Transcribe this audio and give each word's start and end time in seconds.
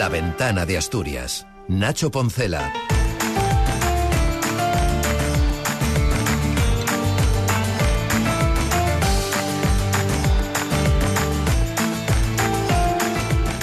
La 0.00 0.08
ventana 0.08 0.64
de 0.64 0.78
Asturias. 0.78 1.46
Nacho 1.68 2.10
Poncela. 2.10 2.89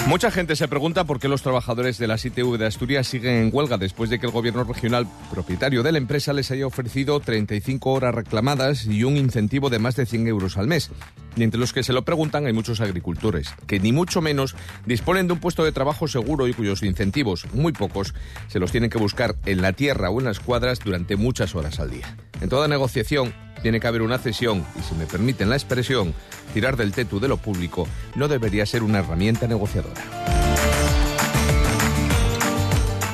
Mucha 0.08 0.30
gente 0.30 0.56
se 0.56 0.68
pregunta 0.68 1.04
por 1.04 1.20
qué 1.20 1.28
los 1.28 1.42
trabajadores 1.42 1.98
de 1.98 2.06
la 2.06 2.16
ITV 2.16 2.56
de 2.56 2.64
Asturias 2.64 3.06
siguen 3.06 3.34
en 3.34 3.50
huelga 3.52 3.76
después 3.76 4.08
de 4.08 4.18
que 4.18 4.24
el 4.24 4.32
gobierno 4.32 4.64
regional 4.64 5.06
propietario 5.30 5.82
de 5.82 5.92
la 5.92 5.98
empresa 5.98 6.32
les 6.32 6.50
haya 6.50 6.66
ofrecido 6.66 7.20
35 7.20 7.92
horas 7.92 8.14
reclamadas 8.14 8.86
y 8.86 9.04
un 9.04 9.18
incentivo 9.18 9.68
de 9.68 9.78
más 9.78 9.96
de 9.96 10.06
100 10.06 10.26
euros 10.28 10.56
al 10.56 10.66
mes. 10.66 10.90
Y 11.36 11.42
entre 11.42 11.60
los 11.60 11.74
que 11.74 11.82
se 11.82 11.92
lo 11.92 12.06
preguntan 12.06 12.46
hay 12.46 12.54
muchos 12.54 12.80
agricultores, 12.80 13.54
que 13.66 13.80
ni 13.80 13.92
mucho 13.92 14.22
menos 14.22 14.56
disponen 14.86 15.26
de 15.26 15.34
un 15.34 15.40
puesto 15.40 15.62
de 15.62 15.72
trabajo 15.72 16.08
seguro 16.08 16.48
y 16.48 16.54
cuyos 16.54 16.82
incentivos, 16.82 17.46
muy 17.52 17.72
pocos, 17.72 18.14
se 18.46 18.60
los 18.60 18.72
tienen 18.72 18.88
que 18.88 18.96
buscar 18.96 19.36
en 19.44 19.60
la 19.60 19.74
tierra 19.74 20.08
o 20.08 20.20
en 20.20 20.24
las 20.24 20.40
cuadras 20.40 20.78
durante 20.78 21.16
muchas 21.16 21.54
horas 21.54 21.80
al 21.80 21.90
día. 21.90 22.16
En 22.40 22.48
toda 22.48 22.66
negociación 22.66 23.34
tiene 23.62 23.80
que 23.80 23.86
haber 23.86 24.02
una 24.02 24.18
cesión 24.18 24.64
y, 24.78 24.82
si 24.82 24.94
me 24.94 25.06
permiten 25.06 25.50
la 25.50 25.56
expresión, 25.56 26.14
tirar 26.54 26.76
del 26.76 26.92
tetu 26.92 27.20
de 27.20 27.28
lo 27.28 27.36
público 27.36 27.86
no 28.14 28.28
debería 28.28 28.66
ser 28.66 28.82
una 28.82 29.00
herramienta 29.00 29.46
negociadora. 29.46 30.02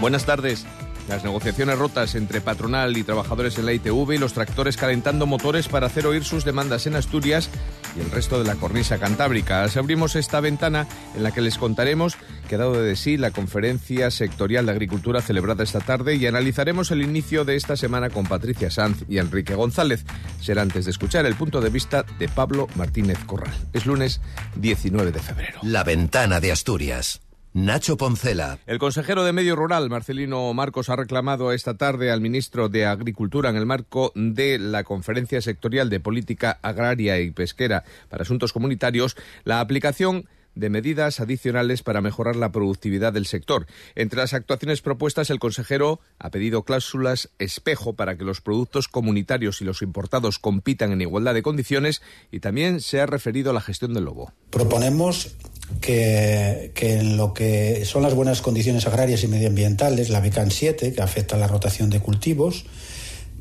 Buenas 0.00 0.26
tardes. 0.26 0.66
Las 1.08 1.22
negociaciones 1.22 1.78
rotas 1.78 2.14
entre 2.14 2.40
patronal 2.40 2.96
y 2.96 3.04
trabajadores 3.04 3.58
en 3.58 3.66
la 3.66 3.74
ITV 3.74 4.12
y 4.12 4.18
los 4.18 4.32
tractores 4.32 4.78
calentando 4.78 5.26
motores 5.26 5.68
para 5.68 5.86
hacer 5.86 6.06
oír 6.06 6.24
sus 6.24 6.44
demandas 6.44 6.86
en 6.86 6.96
Asturias 6.96 7.50
y 7.94 8.00
el 8.00 8.10
resto 8.10 8.38
de 8.38 8.46
la 8.46 8.54
cornisa 8.54 8.98
cantábrica. 8.98 9.64
Así 9.64 9.78
abrimos 9.78 10.16
esta 10.16 10.40
ventana 10.40 10.86
en 11.14 11.22
la 11.22 11.30
que 11.30 11.42
les 11.42 11.58
contaremos 11.58 12.16
que 12.44 12.54
ha 12.54 12.58
dado 12.58 12.82
de 12.82 12.96
sí 12.96 13.16
la 13.16 13.30
conferencia 13.30 14.10
sectorial 14.10 14.66
de 14.66 14.72
agricultura 14.72 15.20
celebrada 15.20 15.64
esta 15.64 15.80
tarde 15.80 16.16
y 16.16 16.26
analizaremos 16.26 16.90
el 16.90 17.02
inicio 17.02 17.44
de 17.44 17.56
esta 17.56 17.76
semana 17.76 18.10
con 18.10 18.26
Patricia 18.26 18.70
Sanz 18.70 19.04
y 19.08 19.18
Enrique 19.18 19.54
González. 19.54 20.04
Será 20.40 20.62
antes 20.62 20.84
de 20.84 20.90
escuchar 20.90 21.26
el 21.26 21.34
punto 21.34 21.60
de 21.60 21.70
vista 21.70 22.04
de 22.18 22.28
Pablo 22.28 22.68
Martínez 22.76 23.18
Corral. 23.24 23.54
Es 23.72 23.86
lunes 23.86 24.20
19 24.56 25.12
de 25.12 25.20
febrero. 25.20 25.58
La 25.62 25.84
ventana 25.84 26.40
de 26.40 26.52
Asturias. 26.52 27.20
Nacho 27.54 27.96
Poncela. 27.96 28.58
El 28.66 28.80
consejero 28.80 29.22
de 29.22 29.32
Medio 29.32 29.54
Rural, 29.54 29.88
Marcelino 29.88 30.52
Marcos, 30.54 30.90
ha 30.90 30.96
reclamado 30.96 31.52
esta 31.52 31.76
tarde 31.76 32.10
al 32.10 32.20
ministro 32.20 32.68
de 32.68 32.84
Agricultura 32.84 33.48
en 33.48 33.54
el 33.54 33.64
marco 33.64 34.10
de 34.16 34.58
la 34.58 34.82
Conferencia 34.82 35.40
Sectorial 35.40 35.88
de 35.88 36.00
Política 36.00 36.58
Agraria 36.62 37.20
y 37.20 37.30
Pesquera 37.30 37.84
para 38.08 38.22
Asuntos 38.22 38.52
Comunitarios 38.52 39.16
la 39.44 39.60
aplicación 39.60 40.26
de 40.54 40.70
medidas 40.70 41.20
adicionales 41.20 41.82
para 41.82 42.00
mejorar 42.00 42.36
la 42.36 42.52
productividad 42.52 43.12
del 43.12 43.26
sector. 43.26 43.66
Entre 43.94 44.18
las 44.18 44.34
actuaciones 44.34 44.82
propuestas, 44.82 45.30
el 45.30 45.38
consejero 45.38 46.00
ha 46.18 46.30
pedido 46.30 46.62
cláusulas 46.62 47.30
espejo 47.38 47.94
para 47.94 48.16
que 48.16 48.24
los 48.24 48.40
productos 48.40 48.88
comunitarios 48.88 49.60
y 49.60 49.64
los 49.64 49.82
importados 49.82 50.38
compitan 50.38 50.92
en 50.92 51.00
igualdad 51.00 51.34
de 51.34 51.42
condiciones 51.42 52.02
y 52.30 52.40
también 52.40 52.80
se 52.80 53.00
ha 53.00 53.06
referido 53.06 53.50
a 53.50 53.54
la 53.54 53.60
gestión 53.60 53.94
del 53.94 54.04
lobo. 54.04 54.32
Proponemos 54.50 55.34
que, 55.80 56.72
en 56.74 57.16
lo 57.16 57.32
que 57.32 57.84
son 57.84 58.02
las 58.02 58.14
buenas 58.14 58.42
condiciones 58.42 58.86
agrarias 58.86 59.24
y 59.24 59.28
medioambientales, 59.28 60.10
la 60.10 60.20
BECAN 60.20 60.50
7, 60.50 60.92
que 60.92 61.02
afecta 61.02 61.36
a 61.36 61.38
la 61.38 61.46
rotación 61.46 61.90
de 61.90 62.00
cultivos, 62.00 62.66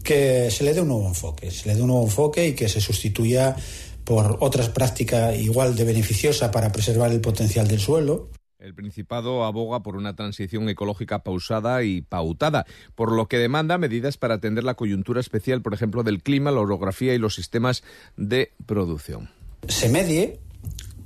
que 0.03 0.51
se 0.51 0.63
le 0.63 0.73
dé 0.73 0.81
un 0.81 0.89
nuevo 0.89 1.07
enfoque, 1.07 1.51
se 1.51 1.67
le 1.67 1.75
dé 1.75 1.81
un 1.81 1.87
nuevo 1.87 2.03
enfoque 2.03 2.47
y 2.47 2.53
que 2.53 2.67
se 2.67 2.81
sustituya 2.81 3.55
por 4.03 4.37
otras 4.39 4.69
prácticas 4.69 5.37
igual 5.37 5.75
de 5.75 5.85
beneficiosa 5.85 6.51
para 6.51 6.71
preservar 6.71 7.11
el 7.11 7.21
potencial 7.21 7.67
del 7.67 7.79
suelo. 7.79 8.29
El 8.59 8.73
Principado 8.73 9.43
aboga 9.43 9.83
por 9.83 9.97
una 9.97 10.15
transición 10.15 10.69
ecológica 10.69 11.19
pausada 11.19 11.83
y 11.83 12.01
pautada, 12.01 12.65
por 12.95 13.11
lo 13.11 13.27
que 13.27 13.37
demanda 13.37 13.77
medidas 13.77 14.15
para 14.15 14.35
atender 14.35 14.63
la 14.63 14.75
coyuntura 14.75 15.19
especial, 15.19 15.61
por 15.61 15.73
ejemplo, 15.73 16.03
del 16.03 16.23
clima, 16.23 16.49
la 16.49 16.61
orografía 16.61 17.13
y 17.13 17.17
los 17.17 17.35
sistemas 17.35 17.83
de 18.15 18.53
producción. 18.65 19.29
Se 19.67 19.89
medie 19.89 20.39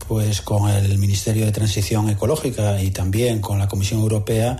pues 0.08 0.42
con 0.42 0.70
el 0.70 0.98
Ministerio 1.00 1.46
de 1.46 1.52
Transición 1.52 2.10
Ecológica 2.10 2.82
y 2.82 2.92
también 2.92 3.42
con 3.42 3.58
la 3.60 3.68
Comisión 3.68 4.02
Europea 4.02 4.58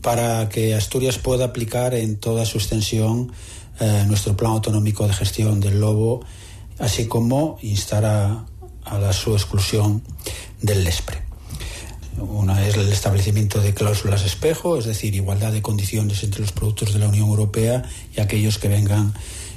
para 0.00 0.48
que 0.48 0.74
Asturias 0.74 1.18
pueda 1.18 1.46
aplicar 1.46 1.94
en 1.94 2.18
toda 2.18 2.46
su 2.46 2.58
extensión 2.58 3.30
eh, 3.78 4.04
nuestro 4.06 4.36
plan 4.36 4.52
autonómico 4.52 5.06
de 5.06 5.12
gestión 5.12 5.60
del 5.60 5.80
lobo 5.80 6.24
así 6.78 7.06
como 7.06 7.58
instar 7.62 8.04
a, 8.04 8.44
la 8.98 9.12
su 9.12 9.34
exclusión 9.34 10.02
del 10.62 10.84
LESPRE. 10.84 11.22
Una 12.18 12.66
es 12.66 12.76
el 12.76 12.88
establecimiento 12.90 13.60
de 13.60 13.74
cláusulas 13.74 14.24
espejo, 14.24 14.76
es 14.78 14.86
decir, 14.86 15.14
igualdad 15.14 15.52
de 15.52 15.62
condiciones 15.62 16.24
entre 16.24 16.40
los 16.40 16.52
productos 16.52 16.92
de 16.92 16.98
la 16.98 17.08
Unión 17.08 17.28
Europea 17.28 17.84
y 18.16 18.20
aquellos 18.20 18.58
que 18.58 18.68
vengan 18.68 19.12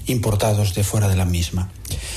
importados 0.07 0.75
de 0.75 0.83
fuera 0.83 1.07
de 1.07 1.15
la 1.15 1.25
misma. 1.25 1.71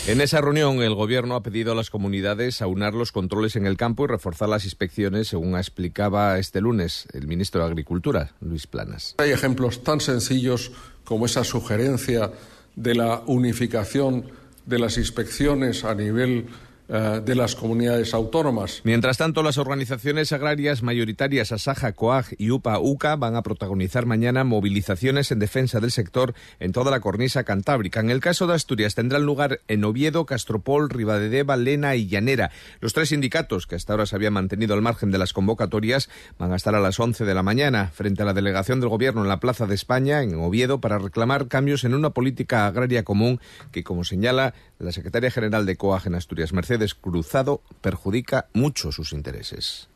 En 0.07 0.21
esa 0.21 0.41
reunión, 0.41 0.83
el 0.83 0.95
Gobierno 0.95 1.35
ha 1.35 1.43
pedido 1.43 1.73
a 1.73 1.75
las 1.75 1.91
comunidades 1.91 2.61
aunar 2.61 2.95
los 2.95 3.13
controles 3.13 3.57
en 3.57 3.67
el 3.67 3.77
campo 3.77 4.05
y 4.05 4.09
reforzar 4.09 4.49
las 4.49 4.65
inspecciones, 4.65 5.29
según 5.29 5.57
explicaba 5.57 6.39
este 6.39 6.61
lunes 6.61 7.07
el 7.13 7.27
ministro 7.27 7.63
de 7.63 7.69
Agricultura, 7.69 8.33
Luis 8.41 8.67
Planas. 8.67 9.15
Hay 9.19 9.31
ejemplos 9.31 9.83
tan 9.83 10.01
sencillos 10.01 10.73
como 11.05 11.27
esa 11.27 11.45
sugerencia 11.45 12.33
de 12.77 12.95
la 12.95 13.23
unificación 13.27 14.31
de 14.67 14.79
las 14.79 14.97
inspecciones 14.97 15.85
a 15.85 15.95
nivel 15.95 16.47
de 16.89 17.35
las 17.35 17.55
comunidades 17.55 18.13
autónomas. 18.13 18.83
Mientras 18.85 19.17
tanto, 19.17 19.43
las 19.43 19.57
organizaciones 19.57 20.33
agrarias 20.33 20.83
mayoritarias 20.83 21.51
Asaja, 21.51 21.93
COAG 21.93 22.27
y 22.37 22.51
UPA-UCA 22.51 23.17
van 23.17 23.37
a 23.37 23.43
protagonizar 23.43 24.05
mañana 24.05 24.45
movilizaciones 24.45 25.31
en 25.33 25.39
defensa 25.39 25.81
del 25.81 25.91
sector 25.91 26.35
en 26.61 26.73
toda 26.73 26.91
la 26.91 27.01
cornisa 27.01 27.45
cantábrica. 27.45 28.01
En 28.01 28.11
el 28.11 28.21
caso 28.21 28.47
de 28.47 28.55
Asturias 28.55 28.95
tendrán 28.95 29.25
lugar 29.25 29.61
en 29.69 29.85
Oviedo, 29.85 30.27
Castropol, 30.27 30.91
Ribadedeva, 30.91 31.57
Lena 31.57 31.97
y 31.97 32.07
Llanera. 32.07 32.51
Los 32.81 32.93
tres 32.93 33.09
sindicatos 33.09 33.67
que 33.67 33.77
hasta 33.77 33.95
ahora 33.95 34.07
se 34.07 34.17
habían 34.17 34.35
mantenido 34.35 34.75
al 34.75 34.83
margen 34.83 35.11
de 35.11 35.19
las 35.19 35.33
convocatorias 35.33 36.11
van 36.39 36.53
a 36.53 36.57
estar 36.57 36.75
a 36.75 36.81
las 36.81 37.01
11 37.01 37.25
de 37.25 37.35
la 37.35 37.43
mañana 37.43 37.91
frente 37.95 38.23
a 38.23 38.27
la 38.27 38.35
delegación 38.35 38.81
del 38.81 38.91
Gobierno 38.91 39.23
en 39.23 39.29
la 39.29 39.41
Plaza 39.41 39.67
de 39.67 39.75
España, 39.75 40.23
en 40.23 40.35
Oviedo, 40.35 40.81
para 40.81 40.99
reclamar 40.99 41.49
cambios 41.49 41.85
en 41.85 41.95
una 41.95 42.11
política 42.11 42.67
agraria 42.67 43.05
común 43.05 43.41
que, 43.73 43.85
como 43.85 44.05
señala 44.05 44.55
la 44.79 44.93
secretaria 44.93 45.31
general 45.31 45.67
de 45.67 45.77
COAG 45.77 46.07
en 46.07 46.15
Asturias, 46.15 46.53
Mercedes 46.53 46.81
descruzado 46.81 47.61
perjudica 47.81 48.49
mucho 48.53 48.93
sus 48.93 49.13
intereses. 49.13 49.89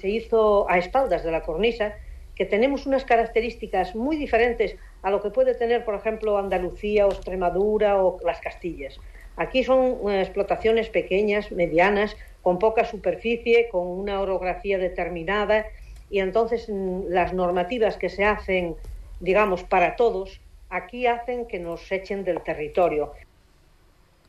Se 0.00 0.08
hizo 0.08 0.68
a 0.70 0.78
espaldas 0.78 1.22
de 1.24 1.30
la 1.30 1.42
cornisa, 1.42 1.94
que 2.34 2.46
tenemos 2.46 2.86
unas 2.86 3.04
características 3.04 3.94
muy 3.94 4.16
diferentes 4.16 4.76
a 5.02 5.10
lo 5.10 5.20
que 5.20 5.30
puede 5.30 5.54
tener, 5.54 5.84
por 5.84 5.94
ejemplo, 5.94 6.38
Andalucía 6.38 7.06
o 7.06 7.12
Extremadura 7.12 8.02
o 8.02 8.18
las 8.24 8.40
Castillas. 8.40 8.98
Aquí 9.36 9.62
son 9.62 10.10
eh, 10.10 10.22
explotaciones 10.22 10.88
pequeñas, 10.88 11.52
medianas, 11.52 12.16
con 12.42 12.58
poca 12.58 12.84
superficie, 12.84 13.68
con 13.70 13.86
una 13.86 14.20
orografía 14.20 14.78
determinada 14.78 15.66
y 16.08 16.20
entonces 16.20 16.68
mm, 16.68 17.08
las 17.08 17.32
normativas 17.32 17.96
que 17.96 18.08
se 18.08 18.24
hacen, 18.24 18.76
digamos, 19.20 19.62
para 19.62 19.96
todos, 19.96 20.40
aquí 20.70 21.06
hacen 21.06 21.46
que 21.46 21.58
nos 21.58 21.90
echen 21.92 22.24
del 22.24 22.42
territorio. 22.42 23.12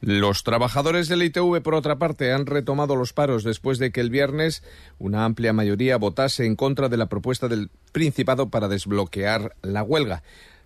Los 0.02 0.44
trabajadores 0.44 1.08
del 1.08 1.22
ITV, 1.22 1.62
por 1.62 1.76
otra 1.76 1.98
parte, 1.98 2.34
han 2.34 2.48
retomado 2.48 2.96
los 2.96 3.14
paros 3.14 3.44
después 3.44 3.78
de 3.78 3.92
que 3.92 4.02
el 4.02 4.10
viernes 4.10 4.64
una 4.98 5.26
amplia 5.26 5.54
mayoría 5.54 5.98
votase 5.98 6.48
en 6.48 6.56
contra 6.56 6.90
de 6.90 6.98
la 6.98 7.06
propuesta 7.06 7.48
del 7.48 7.70
Principado 7.92 8.50
para 8.50 8.68
desbloquear 8.68 9.56
la 9.62 9.84
huelga. 9.84 10.24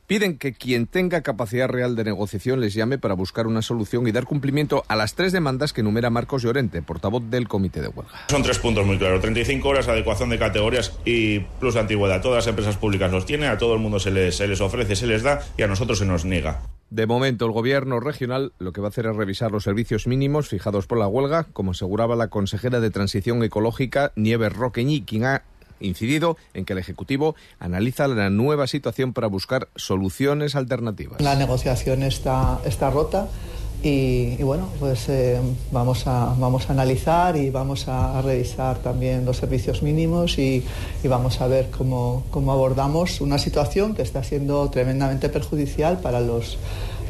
Piden 0.08 0.38
que 0.38 0.54
quien 0.54 0.86
tenga 0.86 1.22
capacidad 1.22 1.68
real 1.68 1.96
de 1.96 2.04
negociación 2.04 2.62
les 2.62 2.76
llame 2.76 2.98
para 2.98 3.16
buscar 3.16 3.48
una 3.48 3.62
solución 3.62 4.08
y 4.08 4.12
dar 4.12 4.26
cumplimiento 4.26 4.86
a 4.88 4.96
las 4.96 5.16
tres 5.16 5.34
demandas 5.34 5.74
que 5.74 5.82
enumera 5.82 6.12
Marcos 6.12 6.44
Llorente, 6.44 6.82
portavoz 6.84 7.24
del 7.30 7.48
Comité 7.48 7.82
de 7.82 7.88
Huelga. 7.88 8.28
Son 8.30 8.44
tres 8.44 8.60
puntos 8.60 8.86
muy 8.86 8.98
claros. 9.00 9.20
35 9.20 9.68
horas, 9.68 9.88
adecuación 9.88 10.30
de 10.30 10.38
categorías 10.38 10.94
y 11.04 11.40
plus 11.40 11.76
antigüedad. 11.76 12.22
Todas 12.22 12.46
las 12.46 12.48
empresas 12.48 12.78
públicas 12.78 13.12
los 13.12 13.26
tienen, 13.26 13.50
a 13.50 13.58
todo 13.58 13.74
el 13.74 13.80
mundo 13.80 14.00
se 14.00 14.12
les, 14.12 14.38
se 14.38 14.48
les 14.48 14.62
ofrece, 14.62 14.96
se 14.96 15.08
les 15.08 15.24
da 15.24 15.42
y 15.58 15.64
a 15.64 15.68
nosotros 15.68 15.98
se 15.98 16.06
nos 16.06 16.24
niega. 16.24 16.62
De 16.90 17.08
momento, 17.08 17.46
el 17.46 17.52
gobierno 17.52 18.00
regional 18.00 18.54
lo 18.60 18.72
que 18.72 18.82
va 18.82 18.88
a 18.88 18.90
hacer 18.90 19.08
es 19.08 19.16
revisar 19.16 19.52
los 19.52 19.64
servicios 19.64 20.08
mínimos 20.08 20.48
fijados 20.48 20.86
por 20.86 21.00
la 21.00 21.08
huelga, 21.08 21.48
como 21.52 21.72
aseguraba 21.72 22.16
la 22.16 22.28
consejera 22.28 22.80
de 22.80 22.92
Transición 22.92 23.44
Ecológica, 23.44 24.12
Nieves 24.16 24.54
Roqueñi, 24.54 25.02
quien 25.02 25.26
ha 25.26 25.44
incidido 25.80 26.38
en 26.54 26.66
que 26.66 26.74
el 26.74 26.80
Ejecutivo 26.80 27.36
analiza 27.60 28.08
la 28.08 28.30
nueva 28.30 28.68
situación 28.68 29.14
para 29.14 29.28
buscar 29.28 29.68
soluciones 29.76 30.56
alternativas. 30.56 31.22
La 31.22 31.36
negociación 31.36 32.04
está, 32.04 32.60
está 32.66 32.90
rota 32.90 33.28
y, 33.88 34.42
bueno, 34.42 34.68
pues 34.80 35.10
eh, 35.10 35.40
vamos, 35.72 36.08
a, 36.08 36.34
vamos 36.40 36.68
a 36.68 36.74
analizar 36.74 37.38
y 37.38 37.52
vamos 37.52 37.88
a, 37.88 38.20
revisar 38.24 38.80
también 38.80 39.26
los 39.26 39.38
servicios 39.38 39.84
mínimos 39.84 40.40
y, 40.40 40.64
y 41.04 41.08
vamos 41.08 41.40
a 41.40 41.48
ver 41.48 41.70
cómo, 41.70 42.26
cómo, 42.32 42.52
abordamos 42.52 43.22
una 43.22 43.38
situación 43.38 43.94
que 43.94 44.02
está 44.02 44.24
siendo 44.24 44.72
tremendamente 44.72 45.30
perjudicial 45.30 46.00
para 46.00 46.20
los 46.20 46.58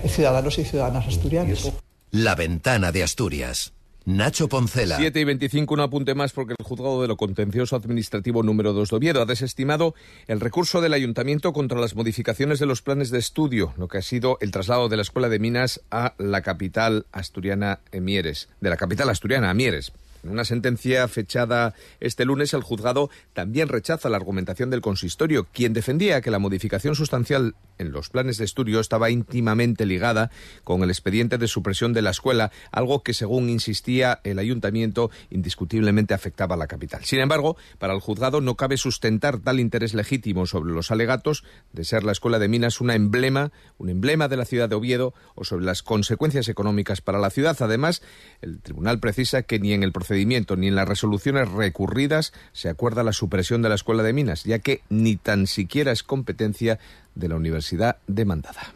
ciudadanos 0.06 0.58
y 0.58 0.66
ciudadanas 0.66 1.08
asturianos. 1.08 1.72
La 2.12 2.36
ventana 2.36 2.92
de 2.92 3.04
Asturias. 3.04 3.75
Nacho 4.06 4.48
Poncela. 4.48 4.98
7 4.98 5.20
y 5.20 5.24
25, 5.24 5.74
un 5.74 5.80
apunte 5.80 6.14
más 6.14 6.32
porque 6.32 6.54
el 6.58 6.64
juzgado 6.64 7.02
de 7.02 7.08
lo 7.08 7.18
contencioso 7.18 7.76
administrativo 7.76 8.44
número 8.44 8.72
2 8.72 8.90
de 8.90 8.96
Oviedo 8.96 9.22
ha 9.22 9.26
desestimado 9.26 9.96
el 10.28 10.40
recurso 10.40 10.80
del 10.80 10.94
ayuntamiento 10.94 11.54
contra 11.54 11.80
las 11.80 11.96
modificaciones 11.96 12.60
de 12.60 12.68
los 12.68 12.84
planes 12.84 13.10
de 13.10 13.18
estudio, 13.18 13.74
lo 13.78 13.88
que 13.88 13.98
ha 13.98 14.04
sido 14.04 14.38
el 14.42 14.52
traslado 14.52 14.90
de 14.90 14.98
la 14.98 15.02
Escuela 15.02 15.28
de 15.28 15.40
Minas 15.40 15.82
a 15.90 16.14
la 16.20 16.44
capital 16.44 17.08
asturiana, 17.12 17.80
Mieres, 17.92 18.50
de 18.62 18.70
la 18.70 18.78
capital 18.78 19.10
asturiana 19.10 19.50
a 19.50 19.56
Mieres. 19.56 19.92
En 20.26 20.32
una 20.32 20.44
sentencia 20.44 21.08
fechada 21.08 21.76
este 22.00 22.26
lunes, 22.26 22.56
el 22.56 22.64
juzgado 22.64 23.12
también 23.34 23.68
rechaza 23.68 24.10
la 24.10 24.18
argumentación 24.18 24.72
del 24.72 24.82
consistorio, 24.82 25.46
quien 25.54 25.74
defendía 25.74 26.20
que 26.22 26.32
la 26.32 26.40
modificación 26.40 26.96
sustancial 26.96 27.54
en 27.78 27.92
los 27.92 28.10
planes 28.10 28.40
de 28.40 28.46
estudio 28.46 28.80
estaba 28.80 29.12
íntimamente 29.12 29.86
ligada 29.86 30.32
con 30.64 30.82
el 30.82 30.90
expediente 30.90 31.38
de 31.38 31.48
supresión 31.48 31.94
de 31.94 32.02
la 32.02 32.10
escuela, 32.10 32.52
algo 32.72 33.04
que, 33.04 33.14
según 33.14 33.50
insistía 33.50 34.20
el 34.24 34.40
ayuntamiento, 34.40 35.12
indiscutiblemente 35.30 36.16
afectaba 36.16 36.56
a 36.56 36.58
la 36.58 36.66
capital. 36.66 37.06
Sin 37.06 37.20
embargo, 37.20 37.56
para 37.78 37.94
el 37.94 38.00
juzgado 38.00 38.42
no 38.42 38.56
cabe 38.56 38.78
sustentar 38.78 39.38
tal 39.38 39.60
interés 39.60 39.94
legítimo 39.94 40.48
sobre 40.48 40.74
los 40.74 40.90
alegatos 40.90 41.44
de 41.72 41.84
ser 41.84 42.04
la 42.04 42.14
escuela 42.14 42.40
de 42.40 42.48
minas 42.48 42.82
una 42.82 42.96
emblema, 42.96 43.52
un 43.78 43.90
emblema 43.90 44.28
de 44.28 44.38
la 44.38 44.46
ciudad 44.46 44.70
de 44.70 44.76
Oviedo 44.76 45.14
o 45.36 45.44
sobre 45.44 45.66
las 45.66 45.84
consecuencias 45.84 46.48
económicas 46.50 47.02
para 47.02 47.20
la 47.20 47.30
ciudad. 47.30 47.56
Además, 47.60 48.02
el 48.42 48.60
tribunal 48.62 49.00
precisa 49.00 49.44
que 49.44 49.60
ni 49.60 49.74
en 49.74 49.84
el 49.84 49.92
procedimiento 49.92 50.15
ni 50.56 50.68
en 50.68 50.76
las 50.76 50.88
resoluciones 50.88 51.50
recurridas 51.50 52.34
se 52.54 52.70
acuerda 52.70 53.04
la 53.04 53.14
supresión 53.14 53.62
de 53.62 53.70
la 53.70 53.76
Escuela 53.76 54.04
de 54.04 54.14
Minas, 54.14 54.44
ya 54.44 54.60
que 54.60 54.82
ni 54.90 55.16
tan 55.16 55.48
siquiera 55.48 55.92
es 55.92 56.04
competencia 56.04 56.80
de 57.16 57.28
la 57.28 57.36
universidad 57.36 57.98
demandada. 58.08 58.74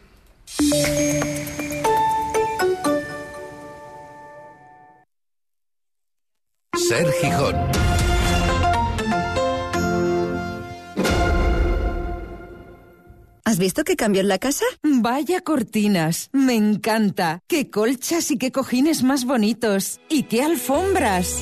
Ser 6.74 7.06
Gijón. 7.20 8.09
¿Has 13.50 13.58
visto 13.58 13.82
qué 13.82 13.96
cambio 13.96 14.20
en 14.20 14.28
la 14.28 14.38
casa? 14.38 14.64
Vaya 14.84 15.40
cortinas, 15.40 16.30
me 16.32 16.54
encanta. 16.54 17.40
Qué 17.48 17.68
colchas 17.68 18.30
y 18.30 18.38
qué 18.38 18.52
cojines 18.52 19.02
más 19.02 19.24
bonitos. 19.24 19.98
Y 20.08 20.22
qué 20.22 20.44
alfombras. 20.44 21.36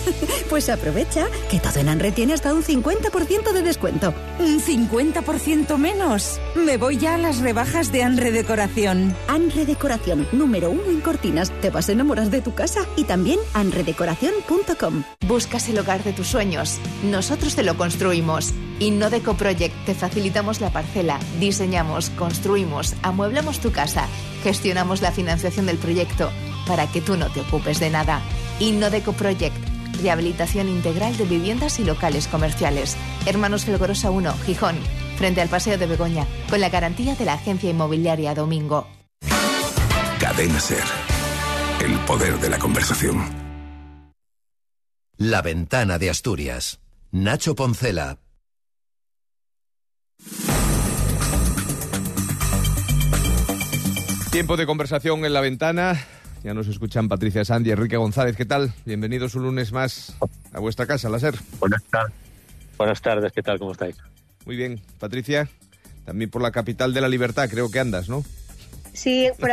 pues 0.50 0.68
aprovecha 0.68 1.26
que 1.50 1.58
todo 1.58 1.78
en 1.78 1.88
Anre 1.88 2.12
tiene 2.12 2.34
hasta 2.34 2.52
un 2.52 2.62
50% 2.62 3.52
de 3.54 3.62
descuento. 3.62 4.12
¿Un 4.38 4.60
50% 4.60 5.78
menos? 5.78 6.38
Me 6.54 6.76
voy 6.76 6.98
ya 6.98 7.14
a 7.14 7.18
las 7.18 7.38
rebajas 7.38 7.90
de 7.90 8.02
Anre 8.02 8.32
Decoración. 8.32 9.16
Anre 9.26 9.64
Decoración, 9.64 10.28
número 10.32 10.70
uno 10.70 10.90
en 10.90 11.00
cortinas. 11.00 11.50
Te 11.62 11.70
vas 11.70 11.88
a 11.88 11.92
enamorar 11.92 12.28
de 12.28 12.42
tu 12.42 12.54
casa. 12.54 12.86
Y 12.98 13.04
también 13.04 13.40
anredecoración.com. 13.54 15.04
Buscas 15.26 15.70
el 15.70 15.78
hogar 15.78 16.04
de 16.04 16.12
tus 16.12 16.26
sueños. 16.26 16.78
Nosotros 17.02 17.56
te 17.56 17.62
lo 17.62 17.78
construimos. 17.78 18.52
Innodeco 18.78 19.34
Project 19.34 19.74
te 19.86 19.94
facilitamos 19.94 20.60
la 20.60 20.70
parcela 20.70 21.18
Diseñamos, 21.40 22.10
construimos, 22.10 22.94
amueblamos 23.02 23.58
tu 23.60 23.72
casa, 23.72 24.06
gestionamos 24.42 25.00
la 25.00 25.12
financiación 25.12 25.64
del 25.66 25.78
proyecto 25.78 26.30
para 26.66 26.86
que 26.86 27.00
tú 27.00 27.16
no 27.16 27.30
te 27.30 27.40
ocupes 27.40 27.80
de 27.80 27.90
nada. 27.90 28.20
Innodeco 28.60 29.12
Project, 29.12 29.56
rehabilitación 30.02 30.68
integral 30.68 31.16
de 31.16 31.24
viviendas 31.24 31.78
y 31.78 31.84
locales 31.84 32.26
comerciales. 32.28 32.96
Hermanos 33.24 33.64
Felgorosa 33.64 34.10
1, 34.10 34.34
Gijón, 34.44 34.76
frente 35.16 35.40
al 35.40 35.48
Paseo 35.48 35.78
de 35.78 35.86
Begoña, 35.86 36.26
con 36.50 36.60
la 36.60 36.68
garantía 36.68 37.14
de 37.14 37.24
la 37.24 37.34
agencia 37.34 37.70
inmobiliaria 37.70 38.34
Domingo. 38.34 38.88
Cadena 40.18 40.60
Ser. 40.60 40.84
El 41.82 41.98
poder 42.00 42.38
de 42.40 42.50
la 42.50 42.58
conversación. 42.58 43.46
La 45.16 45.40
ventana 45.40 45.98
de 45.98 46.10
Asturias. 46.10 46.80
Nacho 47.10 47.54
Poncela, 47.54 48.18
Tiempo 54.30 54.56
de 54.56 54.66
conversación 54.66 55.24
en 55.24 55.32
la 55.32 55.40
ventana. 55.40 55.98
Ya 56.42 56.52
nos 56.52 56.68
escuchan 56.68 57.08
Patricia 57.08 57.44
Sandy 57.44 57.70
y 57.70 57.72
Enrique 57.72 57.96
González. 57.96 58.36
¿Qué 58.36 58.44
tal? 58.44 58.72
Bienvenidos 58.84 59.34
un 59.34 59.44
lunes 59.44 59.72
más 59.72 60.16
a 60.52 60.60
vuestra 60.60 60.86
casa, 60.86 61.08
la 61.08 61.18
SER. 61.18 61.34
Buenas 61.58 61.82
tardes. 61.84 62.14
Buenas 62.76 63.00
tardes, 63.00 63.32
¿qué 63.32 63.42
tal? 63.42 63.58
¿Cómo 63.58 63.72
estáis? 63.72 63.96
Muy 64.44 64.56
bien. 64.56 64.80
Patricia, 64.98 65.48
también 66.04 66.30
por 66.30 66.42
la 66.42 66.50
capital 66.50 66.92
de 66.92 67.00
la 67.00 67.08
libertad 67.08 67.48
creo 67.50 67.70
que 67.70 67.80
andas, 67.80 68.08
¿no? 68.08 68.24
Sí, 68.92 69.28
por, 69.38 69.50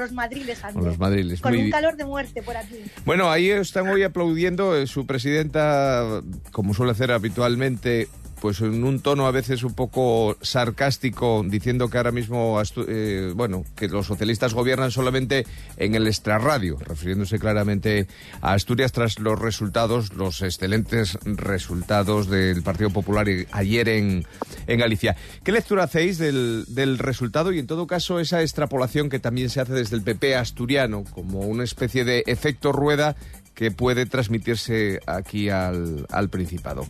los 0.00 0.12
madriles, 0.12 0.60
Por 0.72 0.82
los 0.82 0.98
madriles. 0.98 1.40
Con 1.42 1.54
un 1.54 1.70
calor 1.70 1.96
de 1.96 2.06
muerte 2.06 2.42
por 2.42 2.56
aquí. 2.56 2.76
Bueno, 3.04 3.30
ahí 3.30 3.50
están 3.50 3.86
hoy 3.88 4.02
aplaudiendo 4.02 4.74
eh, 4.76 4.86
su 4.86 5.06
presidenta, 5.06 6.22
como 6.52 6.72
suele 6.72 6.92
hacer 6.92 7.12
habitualmente, 7.12 8.08
pues 8.40 8.60
en 8.60 8.84
un 8.84 9.00
tono 9.00 9.26
a 9.26 9.30
veces 9.30 9.62
un 9.64 9.74
poco 9.74 10.36
sarcástico, 10.40 11.44
diciendo 11.46 11.88
que 11.88 11.98
ahora 11.98 12.12
mismo, 12.12 12.60
eh, 12.88 13.32
bueno, 13.34 13.64
que 13.76 13.88
los 13.88 14.06
socialistas 14.06 14.54
gobiernan 14.54 14.90
solamente 14.90 15.46
en 15.76 15.94
el 15.94 16.06
extrarradio, 16.06 16.78
refiriéndose 16.78 17.38
claramente 17.38 18.06
a 18.40 18.52
Asturias 18.52 18.92
tras 18.92 19.18
los 19.18 19.38
resultados, 19.38 20.12
los 20.14 20.42
excelentes 20.42 21.18
resultados 21.24 22.28
del 22.28 22.62
Partido 22.62 22.90
Popular 22.90 23.26
ayer 23.52 23.88
en, 23.88 24.26
en 24.66 24.78
Galicia. 24.78 25.16
¿Qué 25.42 25.52
lectura 25.52 25.84
hacéis 25.84 26.18
del, 26.18 26.64
del 26.68 26.98
resultado 26.98 27.52
y, 27.52 27.58
en 27.58 27.66
todo 27.66 27.86
caso, 27.86 28.20
esa 28.20 28.42
extrapolación 28.42 29.08
que 29.08 29.18
también 29.18 29.50
se 29.50 29.60
hace 29.60 29.72
desde 29.72 29.96
el 29.96 30.02
PP 30.02 30.36
asturiano, 30.36 31.04
como 31.12 31.40
una 31.40 31.64
especie 31.64 32.04
de 32.04 32.24
efecto 32.26 32.72
rueda 32.72 33.16
que 33.54 33.70
puede 33.70 34.06
transmitirse 34.06 35.00
aquí 35.06 35.50
al, 35.50 36.06
al 36.10 36.28
Principado? 36.28 36.86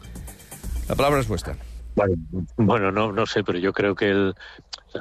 La 0.88 0.94
palabra 0.94 1.20
es 1.20 1.28
vuestra. 1.28 1.56
Bueno, 2.56 2.92
no, 2.92 3.12
no 3.12 3.26
sé, 3.26 3.44
pero 3.44 3.58
yo 3.58 3.72
creo 3.72 3.94
que 3.94 4.32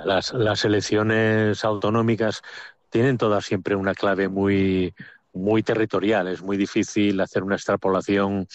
las, 0.06 0.66
elecciones 0.66 1.64
autonómicas 1.64 2.42
tienen 2.90 3.18
todas 3.18 3.46
siempre 3.46 3.76
una 3.76 3.94
clave 3.94 4.28
muy, 4.28 4.94
muy 5.34 5.64
territorial. 5.64 6.28
Es 6.28 6.42
muy 6.42 6.58
difícil 6.58 7.20
hacer 7.22 7.44
una 7.44 7.56
extrapolación, 7.56 8.48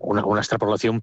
una, 0.00 0.24
una 0.24 0.40
extrapolación 0.40 1.02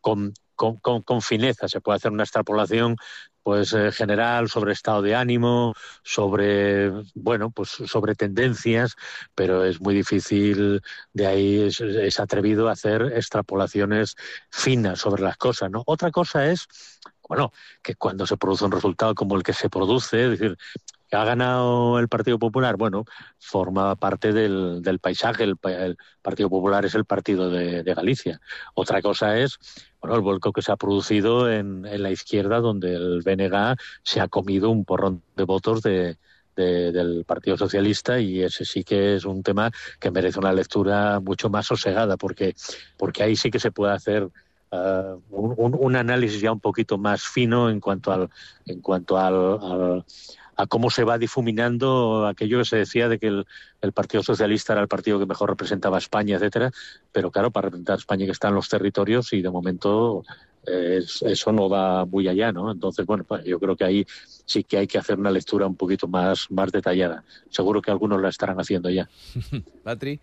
con, 0.00 0.34
con, 0.54 0.76
con, 0.78 1.22
fineza. 1.22 1.66
Se 1.66 1.80
puede 1.80 1.96
hacer 1.96 2.12
una 2.12 2.24
extrapolación 2.24 2.96
pues 3.42 3.72
eh, 3.72 3.92
general 3.92 4.48
sobre 4.48 4.72
estado 4.72 5.02
de 5.02 5.14
ánimo, 5.14 5.74
sobre 6.02 6.90
bueno, 7.14 7.50
pues 7.50 7.70
sobre 7.70 8.14
tendencias, 8.14 8.96
pero 9.34 9.64
es 9.64 9.80
muy 9.80 9.94
difícil 9.94 10.82
de 11.12 11.26
ahí 11.26 11.60
es, 11.62 12.20
atrevido 12.20 12.68
a 12.68 12.72
hacer 12.72 13.02
extrapolaciones 13.14 14.16
finas 14.50 15.00
sobre 15.00 15.22
las 15.22 15.36
cosas, 15.36 15.70
¿no? 15.70 15.82
Otra 15.86 16.10
cosa 16.10 16.50
es 16.50 16.66
bueno, 17.28 17.52
que 17.82 17.94
cuando 17.94 18.26
se 18.26 18.36
produce 18.36 18.64
un 18.64 18.72
resultado 18.72 19.14
como 19.14 19.36
el 19.36 19.42
que 19.42 19.54
se 19.54 19.70
produce, 19.70 20.24
es 20.24 20.30
decir, 20.38 20.58
ha 21.16 21.24
ganado 21.24 21.98
el 21.98 22.08
Partido 22.08 22.38
Popular, 22.38 22.76
bueno, 22.76 23.04
forma 23.38 23.96
parte 23.96 24.32
del, 24.32 24.82
del 24.82 24.98
paisaje. 24.98 25.44
El, 25.44 25.56
Partido 26.22 26.48
Popular 26.48 26.84
es 26.84 26.94
el 26.94 27.04
partido 27.04 27.50
de, 27.50 27.82
Galicia. 27.82 28.40
Otra 28.74 29.02
cosa 29.02 29.38
es 29.38 29.58
bueno, 30.00 30.16
el 30.16 30.22
vuelco 30.22 30.52
que 30.52 30.62
se 30.62 30.72
ha 30.72 30.76
producido 30.76 31.50
en, 31.50 31.84
en, 31.84 32.02
la 32.02 32.10
izquierda, 32.10 32.60
donde 32.60 32.94
el 32.94 33.22
BNG 33.22 33.76
se 34.02 34.20
ha 34.20 34.28
comido 34.28 34.70
un 34.70 34.84
porrón 34.84 35.22
de 35.36 35.44
votos 35.44 35.82
de, 35.82 36.16
del 36.56 37.24
Partido 37.26 37.56
Socialista 37.56 38.18
y 38.20 38.42
ese 38.42 38.64
sí 38.64 38.84
que 38.84 39.16
es 39.16 39.24
un 39.24 39.42
tema 39.42 39.70
que 39.98 40.10
merece 40.10 40.38
una 40.38 40.52
lectura 40.52 41.20
mucho 41.20 41.50
más 41.50 41.66
sosegada, 41.66 42.16
porque, 42.16 42.54
porque 42.96 43.22
ahí 43.22 43.36
sí 43.36 43.50
que 43.50 43.58
se 43.58 43.70
puede 43.70 43.92
hacer 43.92 44.24
uh, 44.70 45.20
un, 45.30 45.76
un, 45.78 45.96
análisis 45.96 46.40
ya 46.40 46.52
un 46.52 46.60
poquito 46.60 46.98
más 46.98 47.22
fino 47.22 47.70
en 47.70 47.80
cuanto 47.80 48.12
al, 48.12 48.28
en 48.66 48.80
cuanto 48.80 49.18
al 49.18 50.04
a 50.62 50.66
cómo 50.66 50.90
se 50.90 51.02
va 51.02 51.18
difuminando 51.18 52.26
aquello 52.26 52.58
que 52.58 52.64
se 52.64 52.76
decía 52.76 53.08
de 53.08 53.18
que 53.18 53.26
el, 53.26 53.92
Partido 53.92 54.22
Socialista 54.22 54.72
era 54.72 54.82
el 54.82 54.88
partido 54.88 55.18
que 55.18 55.26
mejor 55.26 55.50
representaba 55.50 55.96
a 55.96 55.98
España, 55.98 56.36
etcétera, 56.36 56.70
pero 57.10 57.30
claro, 57.30 57.50
para 57.50 57.66
representar 57.66 57.94
a 57.94 57.98
España 57.98 58.26
que 58.26 58.32
está 58.32 58.48
en 58.48 58.54
los 58.54 58.68
territorios 58.68 59.32
y 59.32 59.42
de 59.42 59.50
momento 59.50 60.24
eh, 60.66 61.00
eso 61.22 61.52
no 61.52 61.68
va 61.68 62.04
muy 62.04 62.28
allá, 62.28 62.52
¿no? 62.52 62.70
Entonces, 62.70 63.04
bueno, 63.04 63.24
pues 63.24 63.44
yo 63.44 63.58
creo 63.58 63.76
que 63.76 63.84
ahí 63.84 64.06
sí 64.44 64.62
que 64.62 64.78
hay 64.78 64.86
que 64.86 64.98
hacer 64.98 65.18
una 65.18 65.32
lectura 65.32 65.66
un 65.66 65.74
poquito 65.74 66.06
más, 66.06 66.48
más 66.50 66.70
detallada. 66.70 67.24
Seguro 67.50 67.82
que 67.82 67.90
algunos 67.90 68.22
la 68.22 68.28
estarán 68.28 68.60
haciendo 68.60 68.88
ya. 68.88 69.08
Patri. 69.82 70.20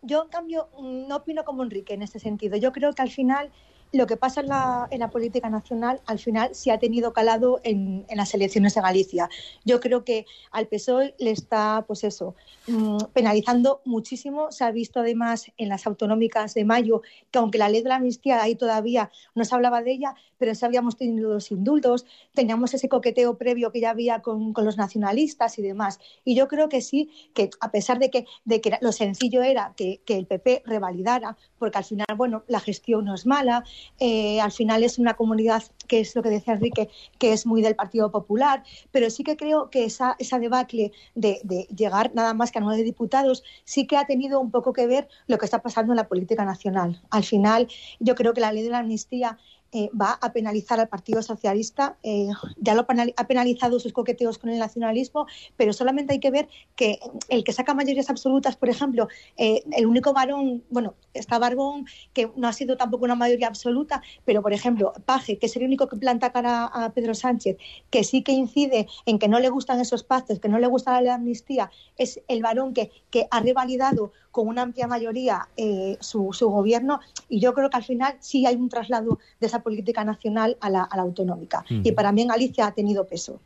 Yo, 0.00 0.22
en 0.22 0.30
cambio, 0.30 0.68
no 0.80 1.16
opino 1.16 1.44
como 1.44 1.62
Enrique 1.62 1.92
en 1.92 2.00
este 2.00 2.18
sentido. 2.18 2.56
Yo 2.56 2.72
creo 2.72 2.94
que 2.94 3.02
al 3.02 3.10
final 3.10 3.50
lo 3.92 4.06
que 4.06 4.16
pasa 4.16 4.40
en 4.40 4.48
la, 4.48 4.88
en 4.90 5.00
la 5.00 5.10
política 5.10 5.50
nacional 5.50 6.00
al 6.06 6.18
final 6.18 6.54
sí 6.54 6.70
ha 6.70 6.78
tenido 6.78 7.12
calado 7.12 7.60
en, 7.64 8.06
las 8.14 8.34
elecciones 8.34 8.74
de 8.74 8.80
Galicia. 8.80 9.28
Yo 9.64 9.80
creo 9.80 10.04
que 10.04 10.26
al 10.50 10.66
PSOE 10.66 11.14
le 11.18 11.30
está, 11.30 11.84
pues 11.86 12.04
eso, 12.04 12.34
mmm, 12.66 12.98
penalizando 13.12 13.80
muchísimo. 13.84 14.52
Se 14.52 14.64
ha 14.64 14.70
visto 14.70 15.00
además 15.00 15.50
en 15.56 15.68
las 15.68 15.86
autonómicas 15.86 16.54
de 16.54 16.64
mayo 16.64 17.02
que 17.30 17.38
aunque 17.38 17.58
la 17.58 17.68
ley 17.68 17.82
de 17.82 17.88
la 17.88 17.96
amnistía 17.96 18.42
ahí 18.42 18.54
todavía 18.54 19.10
no 19.34 19.44
se 19.44 19.54
hablaba 19.54 19.82
de 19.82 19.92
ella, 19.92 20.14
pero 20.38 20.54
sí 20.54 20.64
habíamos 20.64 20.96
tenido 20.96 21.34
los 21.34 21.50
indultos, 21.50 22.06
teníamos 22.34 22.72
ese 22.74 22.88
coqueteo 22.88 23.36
previo 23.36 23.72
que 23.72 23.80
ya 23.80 23.90
había 23.90 24.20
con, 24.20 24.54
los 24.56 24.76
nacionalistas 24.76 25.58
y 25.58 25.62
demás. 25.62 25.98
Y 26.24 26.34
yo 26.34 26.48
creo 26.48 26.68
que 26.68 26.80
sí, 26.80 27.10
que 27.34 27.50
a 27.60 27.70
pesar 27.70 27.98
de 27.98 28.10
que, 28.10 28.26
de 28.44 28.60
que 28.60 28.78
lo 28.80 28.92
sencillo 28.92 29.42
era 29.42 29.74
que 29.76 30.00
el 30.06 30.26
PP 30.26 30.62
revalidara, 30.64 31.36
porque 31.58 31.78
al 31.78 31.84
final, 31.84 32.06
bueno, 32.16 32.44
la 32.46 32.60
gestión 32.60 33.04
no 33.04 33.14
es 33.14 33.26
mala, 33.26 33.64
eh, 33.98 34.40
al 34.40 34.52
final 34.52 34.84
es 34.84 34.98
una 34.98 35.14
comunidad 35.14 35.62
que 35.88 36.00
es 36.00 36.14
lo 36.14 36.22
que 36.22 36.30
decía 36.30 36.54
Enrique, 36.54 36.88
que 37.18 37.32
es 37.32 37.46
muy 37.46 37.62
del 37.62 37.76
Partido 37.76 38.10
Popular, 38.10 38.62
pero 38.92 39.10
sí 39.10 39.24
que 39.24 39.36
creo 39.36 39.70
que 39.70 39.84
esa, 39.84 40.16
esa 40.18 40.38
debacle 40.38 40.92
de, 41.14 41.40
de, 41.44 41.66
llegar 41.74 42.12
nada 42.14 42.34
más 42.34 42.50
que 42.50 42.58
a 42.58 42.62
nueve 42.62 42.82
diputados 42.82 43.42
sí 43.64 43.86
que 43.86 43.96
ha 43.96 44.06
tenido 44.06 44.40
un 44.40 44.50
poco 44.50 44.72
que 44.72 44.86
ver 44.86 45.08
lo 45.26 45.38
que 45.38 45.44
está 45.44 45.62
pasando 45.62 45.92
en 45.92 45.96
la 45.96 46.08
política 46.08 46.44
nacional. 46.44 47.00
Al 47.10 47.24
final, 47.24 47.68
yo 47.98 48.14
creo 48.14 48.32
que 48.32 48.40
la 48.40 48.52
ley 48.52 48.62
de 48.62 48.70
la 48.70 48.78
amnistía 48.78 49.38
eh, 49.72 49.88
va 49.98 50.18
a 50.20 50.32
penalizar 50.32 50.80
al 50.80 50.88
Partido 50.88 51.22
Socialista. 51.22 51.96
Eh, 52.02 52.28
ya 52.56 52.74
lo 52.74 52.86
ha 53.16 53.26
penalizado 53.26 53.78
sus 53.78 53.92
coqueteos 53.92 54.38
con 54.38 54.50
el 54.50 54.58
nacionalismo, 54.58 55.26
pero 55.56 55.72
solamente 55.72 56.14
hay 56.14 56.20
que 56.20 56.30
ver 56.30 56.48
que 56.74 56.98
el 57.28 57.44
que 57.44 57.52
saca 57.52 57.72
mayorías 57.74 58.10
absolutas, 58.10 58.56
por 58.56 58.68
ejemplo, 58.68 59.08
eh, 59.36 59.62
el 59.72 59.86
único 59.86 60.12
varón, 60.12 60.64
bueno, 60.70 60.94
está 61.14 61.38
Barbón, 61.38 61.86
que 62.12 62.30
no 62.36 62.48
ha 62.48 62.52
sido 62.52 62.76
tampoco 62.76 63.04
una 63.04 63.14
mayoría 63.14 63.46
absoluta, 63.46 64.02
pero 64.24 64.42
por 64.42 64.52
ejemplo, 64.52 64.92
Paje, 65.04 65.38
que 65.38 65.46
es 65.46 65.56
el 65.56 65.64
único 65.64 65.88
que 65.88 65.96
planta 65.96 66.32
cara 66.32 66.64
a 66.64 66.92
Pedro 66.92 67.14
Sánchez, 67.14 67.56
que 67.90 68.02
sí 68.02 68.22
que 68.22 68.32
incide 68.32 68.88
en 69.06 69.18
que 69.18 69.28
no 69.28 69.38
le 69.38 69.50
gustan 69.50 69.80
esos 69.80 70.02
pactos, 70.02 70.40
que 70.40 70.48
no 70.48 70.58
le 70.58 70.66
gusta 70.66 71.00
la 71.00 71.14
amnistía, 71.14 71.70
es 71.96 72.20
el 72.26 72.42
varón 72.42 72.74
que, 72.74 72.90
que 73.10 73.28
ha 73.30 73.40
revalidado 73.40 74.12
con 74.30 74.48
una 74.48 74.62
amplia 74.62 74.86
mayoría 74.86 75.48
eh, 75.56 75.96
su, 76.00 76.32
su, 76.32 76.48
gobierno 76.48 77.00
y 77.28 77.40
yo 77.40 77.52
creo 77.54 77.68
que 77.70 77.76
al 77.76 77.84
final 77.84 78.16
sí 78.20 78.46
hay 78.46 78.56
un 78.56 78.68
traslado 78.68 79.18
de 79.40 79.46
esa 79.46 79.62
política 79.62 80.04
nacional 80.04 80.56
a 80.60 80.70
la, 80.70 80.82
a 80.84 80.96
la 80.96 81.02
autonómica. 81.02 81.64
Uh 81.70 81.74
-huh. 81.74 81.80
Y 81.84 81.92
para 81.92 82.12
mí 82.12 82.22
en 82.22 82.28
Galicia 82.28 82.66
ha 82.66 82.72
tenido 82.72 83.06
peso. 83.06 83.40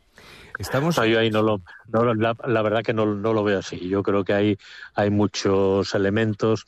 Estamos... 0.59 0.97
No, 0.97 1.05
yo 1.05 1.19
ahí 1.19 1.29
no 1.29 1.41
lo, 1.41 1.61
no, 1.87 2.13
la, 2.13 2.35
la, 2.45 2.61
verdad 2.61 2.83
que 2.83 2.93
no, 2.93 3.05
no, 3.05 3.33
lo 3.33 3.43
veo 3.43 3.59
así. 3.59 3.89
Yo 3.89 4.03
creo 4.03 4.23
que 4.23 4.33
hay, 4.33 4.57
hay 4.93 5.09
muchos 5.09 5.93
elementos 5.93 6.65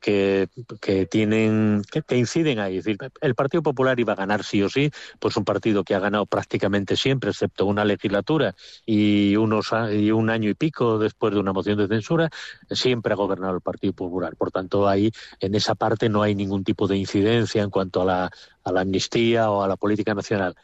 que, 0.00 0.48
que 0.80 1.06
tienen 1.06 1.82
que, 1.90 2.16
inciden 2.16 2.58
ahí. 2.58 2.80
El 3.20 3.34
Partido 3.34 3.62
Popular 3.62 3.98
iba 4.00 4.14
a 4.14 4.16
ganar 4.16 4.44
sí 4.44 4.62
o 4.62 4.68
sí, 4.68 4.90
pues 5.18 5.36
un 5.36 5.44
partido 5.44 5.84
que 5.84 5.94
ha 5.94 6.00
ganado 6.00 6.26
prácticamente 6.26 6.96
siempre, 6.96 7.30
excepto 7.30 7.66
una 7.66 7.84
legislatura 7.84 8.54
y 8.86 9.36
unos 9.36 9.70
y 9.92 10.10
un 10.10 10.30
año 10.30 10.50
y 10.50 10.54
pico 10.54 10.98
después 10.98 11.34
de 11.34 11.40
una 11.40 11.52
moción 11.52 11.78
de 11.78 11.88
censura, 11.88 12.30
siempre 12.70 13.12
ha 13.12 13.16
gobernado 13.16 13.54
el 13.54 13.60
Partido 13.60 13.92
Popular. 13.92 14.36
Por 14.36 14.50
tanto, 14.50 14.88
ahí 14.88 15.10
en 15.40 15.54
esa 15.54 15.74
parte 15.74 16.08
no 16.08 16.22
hay 16.22 16.34
ningún 16.34 16.64
tipo 16.64 16.86
de 16.86 16.96
incidencia 16.96 17.62
en 17.62 17.70
cuanto 17.70 18.02
a 18.02 18.04
la 18.04 18.80
amnistía 18.80 19.50
o 19.50 19.62
a 19.62 19.68
la 19.68 19.76
política 19.76 20.14
nacional 20.14 20.56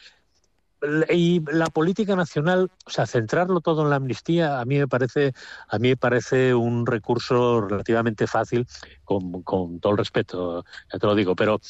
y 1.11 1.42
la 1.50 1.66
política 1.66 2.16
nacional, 2.16 2.71
o 2.85 2.90
sea, 2.90 3.06
centrarlo 3.06 3.61
todo 3.61 3.83
en 3.83 3.90
la 3.90 3.97
amnistía, 3.97 4.61
a 4.61 4.64
mí 4.64 4.78
me 4.78 4.88
parece, 4.88 5.33
a 5.68 5.78
mí 5.78 5.88
me 5.88 5.97
parece 5.97 6.54
un 6.54 6.87
recurso 6.87 7.62
relativamente 7.62 8.26
fácil, 8.26 8.66
con, 9.04 9.42
con 9.42 9.80
todo 9.80 9.92
el 9.92 9.99
respeto, 9.99 10.64
ya 10.92 10.99
te 10.99 11.06
lo 11.06 11.14
digo, 11.14 11.35
pero, 11.35 11.61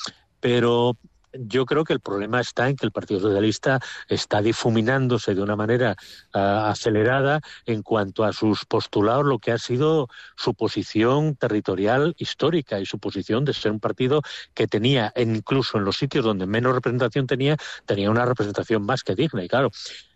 pero 0.40 0.96
yo 1.40 1.66
creo 1.66 1.84
que 1.84 1.92
el 1.92 2.00
problema 2.00 2.40
está 2.40 2.68
en 2.68 2.76
que 2.76 2.86
el 2.86 2.92
Partido 2.92 3.20
Socialista 3.20 3.80
está 4.08 4.42
difuminándose 4.42 5.34
de 5.34 5.42
una 5.42 5.56
manera 5.56 5.96
uh, 6.34 6.38
acelerada 6.38 7.40
en 7.66 7.82
cuanto 7.82 8.24
a 8.24 8.32
sus 8.32 8.64
postulados, 8.64 9.24
lo 9.24 9.38
que 9.38 9.52
ha 9.52 9.58
sido 9.58 10.08
su 10.36 10.54
posición 10.54 11.36
territorial 11.36 12.14
histórica 12.18 12.80
y 12.80 12.86
su 12.86 12.98
posición 12.98 13.44
de 13.44 13.54
ser 13.54 13.72
un 13.72 13.80
partido 13.80 14.22
que 14.54 14.66
tenía, 14.66 15.12
incluso 15.16 15.78
en 15.78 15.84
los 15.84 15.96
sitios 15.96 16.24
donde 16.24 16.46
menos 16.46 16.74
representación 16.74 17.26
tenía, 17.26 17.56
tenía 17.84 18.10
una 18.10 18.24
representación 18.24 18.84
más 18.84 19.02
que 19.02 19.14
digna. 19.14 19.44
Y 19.44 19.48
claro, 19.48 19.70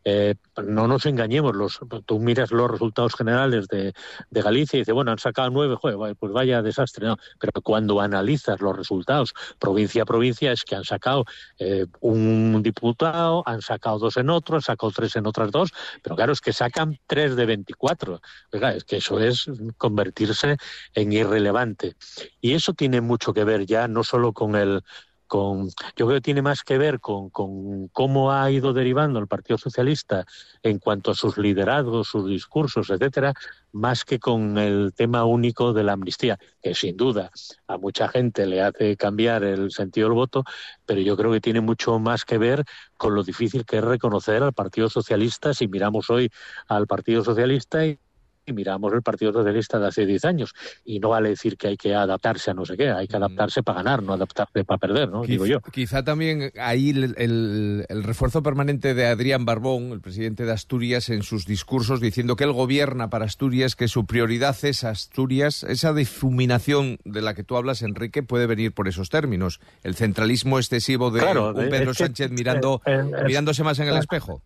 eh, 0.04 0.35
no 0.62 0.87
nos 0.87 1.07
engañemos, 1.07 1.54
los, 1.54 1.80
tú 2.07 2.19
miras 2.19 2.50
los 2.52 2.71
resultados 2.71 3.14
generales 3.14 3.69
de, 3.69 3.92
de 4.30 4.42
Galicia 4.42 4.76
y 4.76 4.80
dices, 4.80 4.95
bueno, 4.95 5.11
han 5.11 5.19
sacado 5.19 5.50
nueve, 5.50 5.76
joder, 5.80 6.16
pues 6.16 6.33
vaya 6.33 6.62
desastre, 6.62 7.07
no. 7.07 7.16
Pero 7.38 7.61
cuando 7.62 8.00
analizas 8.00 8.61
los 8.61 8.76
resultados 8.76 9.35
provincia 9.59 10.02
a 10.02 10.07
provincia 10.07 10.52
es 10.52 10.64
que 10.64 10.76
han 10.76 10.85
sacado 10.85 11.25
eh, 11.59 11.87
un 12.00 12.62
diputado, 12.62 13.42
han 13.47 13.62
sacado 13.62 13.99
dos 13.99 14.16
en 14.16 14.30
otro, 14.30 14.57
han 14.57 14.62
sacado 14.62 14.92
tres 14.92 15.16
en 15.16 15.26
otras 15.26 15.50
dos, 15.50 15.71
pero 16.02 16.16
claro, 16.16 16.33
es 16.33 16.40
que 16.40 16.52
sacan 16.52 16.99
tres 17.07 17.37
de 17.37 17.47
24. 17.47 18.21
Oiga, 18.52 18.75
es 18.75 18.85
que 18.85 18.97
eso 18.97 19.21
es 19.21 19.50
convertirse 19.76 20.57
en 20.95 21.12
irrelevante. 21.12 21.97
Y 22.40 22.54
eso 22.54 22.73
tiene 22.73 23.00
mucho 23.00 23.33
que 23.33 23.45
ver 23.45 23.66
ya 23.66 23.88
no 23.88 24.04
solo 24.04 24.33
con 24.33 24.57
el 24.57 24.83
con, 25.30 25.68
yo 25.94 26.06
creo 26.06 26.16
que 26.16 26.20
tiene 26.20 26.42
más 26.42 26.64
que 26.64 26.76
ver 26.76 26.99
con, 26.99 27.30
con, 27.30 27.87
cómo 27.92 28.32
ha 28.32 28.50
ido 28.50 28.72
derivando 28.72 29.20
el 29.20 29.28
Partido 29.28 29.58
Socialista 29.58 30.26
en 30.64 30.80
cuanto 30.80 31.12
a 31.12 31.14
sus 31.14 31.38
liderazgos, 31.38 32.08
sus 32.08 32.28
discursos, 32.28 32.90
etcétera, 32.90 33.32
más 33.70 34.04
que 34.04 34.18
con 34.18 34.58
el 34.58 34.92
tema 34.92 35.25
único 35.25 35.72
de 35.72 35.84
la 35.84 35.92
amnistía, 35.92 36.37
que 36.60 36.75
sin 36.75 36.96
duda 36.96 37.30
a 37.68 37.78
mucha 37.78 38.08
gente 38.08 38.44
le 38.44 38.60
hace 38.60 38.96
cambiar 38.96 39.44
el 39.44 39.70
sentido 39.70 40.08
del 40.08 40.16
voto, 40.16 40.42
pero 40.84 41.00
yo 41.00 41.16
creo 41.16 41.30
que 41.30 41.40
tiene 41.40 41.60
mucho 41.60 42.00
más 42.00 42.25
que 42.25 42.37
ver 42.37 42.64
con 42.96 43.14
lo 43.14 43.22
difícil 43.22 43.64
que 43.64 43.76
es 43.76 43.84
reconocer 43.84 44.42
al 44.42 44.52
Partido 44.52 44.90
Socialista 44.90 45.54
si 45.54 45.68
miramos 45.68 46.10
hoy 46.10 46.28
al 46.66 46.88
Partido 46.88 47.22
Socialista 47.22 47.87
y 47.87 48.00
y 48.47 48.52
miramos 48.52 48.92
el 48.92 49.02
Partido 49.02 49.32
Socialista 49.32 49.78
de 49.78 49.88
hace 49.88 50.06
10 50.06 50.25
años. 50.25 50.54
Y 50.85 51.00
no 51.00 51.11
vale 51.11 51.30
decir 51.30 51.56
que 51.56 51.68
hay 51.68 51.76
que 51.76 51.94
adaptarse 51.94 52.50
a 52.50 52.54
no 52.54 52.64
sé 52.64 52.76
qué, 52.76 52.90
hay 52.90 53.06
que 53.06 53.16
adaptarse 53.16 53.62
para 53.62 53.82
ganar, 53.82 54.02
no 54.02 54.12
adaptarse 54.12 54.64
para 54.64 54.78
perder, 54.78 55.09
¿no? 55.09 55.23
Quizá, 55.23 55.32
Digo 55.32 55.47
yo. 55.47 55.61
Quizá 55.61 56.02
también 56.02 56.52
ahí 56.59 56.90
el, 56.90 57.14
el, 57.16 57.87
el, 57.88 58.02
refuerzo 58.02 58.42
permanente 58.42 58.94
de 58.94 59.06
Adrián 59.06 59.44
Barbón, 59.44 59.92
el 59.92 60.00
presidente 60.00 60.44
de 60.44 60.52
Asturias, 60.52 61.09
en 61.09 61.23
sus 61.23 61.47
discursos 61.47 62.00
diciendo 62.00 62.37
que 62.37 62.44
él 62.44 62.52
gobierna 62.52 63.11
para 63.11 63.25
Asturias, 63.25 63.76
que 63.76 63.88
su 63.88 64.06
prioridad 64.06 64.56
es 64.62 64.85
Asturias, 64.85 65.62
esa 65.64 65.92
difuminación 65.92 66.99
de 67.04 67.23
la 67.23 67.35
que 67.35 67.44
tú 67.44 67.56
hablas, 67.56 67.82
Enrique, 67.82 68.23
puede 68.23 68.47
venir 68.47 68.73
por 68.73 68.88
esos 68.88 69.11
términos. 69.11 69.61
El 69.82 69.94
centralismo 69.94 70.59
excesivo 70.59 71.11
de 71.11 71.20
claro, 71.20 71.49
un 71.54 71.68
Pedro 71.68 71.94
Sánchez 71.94 72.28
que, 72.28 72.35
mirando, 72.35 72.80
eh, 72.87 73.00
eh, 73.00 73.25
mirándose 73.26 73.62
más 73.62 73.78
en 73.78 73.88
el 73.88 73.97
espejo. 73.97 74.42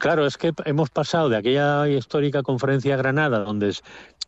Claro, 0.00 0.24
es 0.24 0.38
que 0.38 0.54
hemos 0.64 0.88
pasado 0.88 1.28
de 1.28 1.36
aquella 1.36 1.86
histórica 1.86 2.42
conferencia 2.42 2.96
Granada, 2.96 3.40
donde 3.40 3.74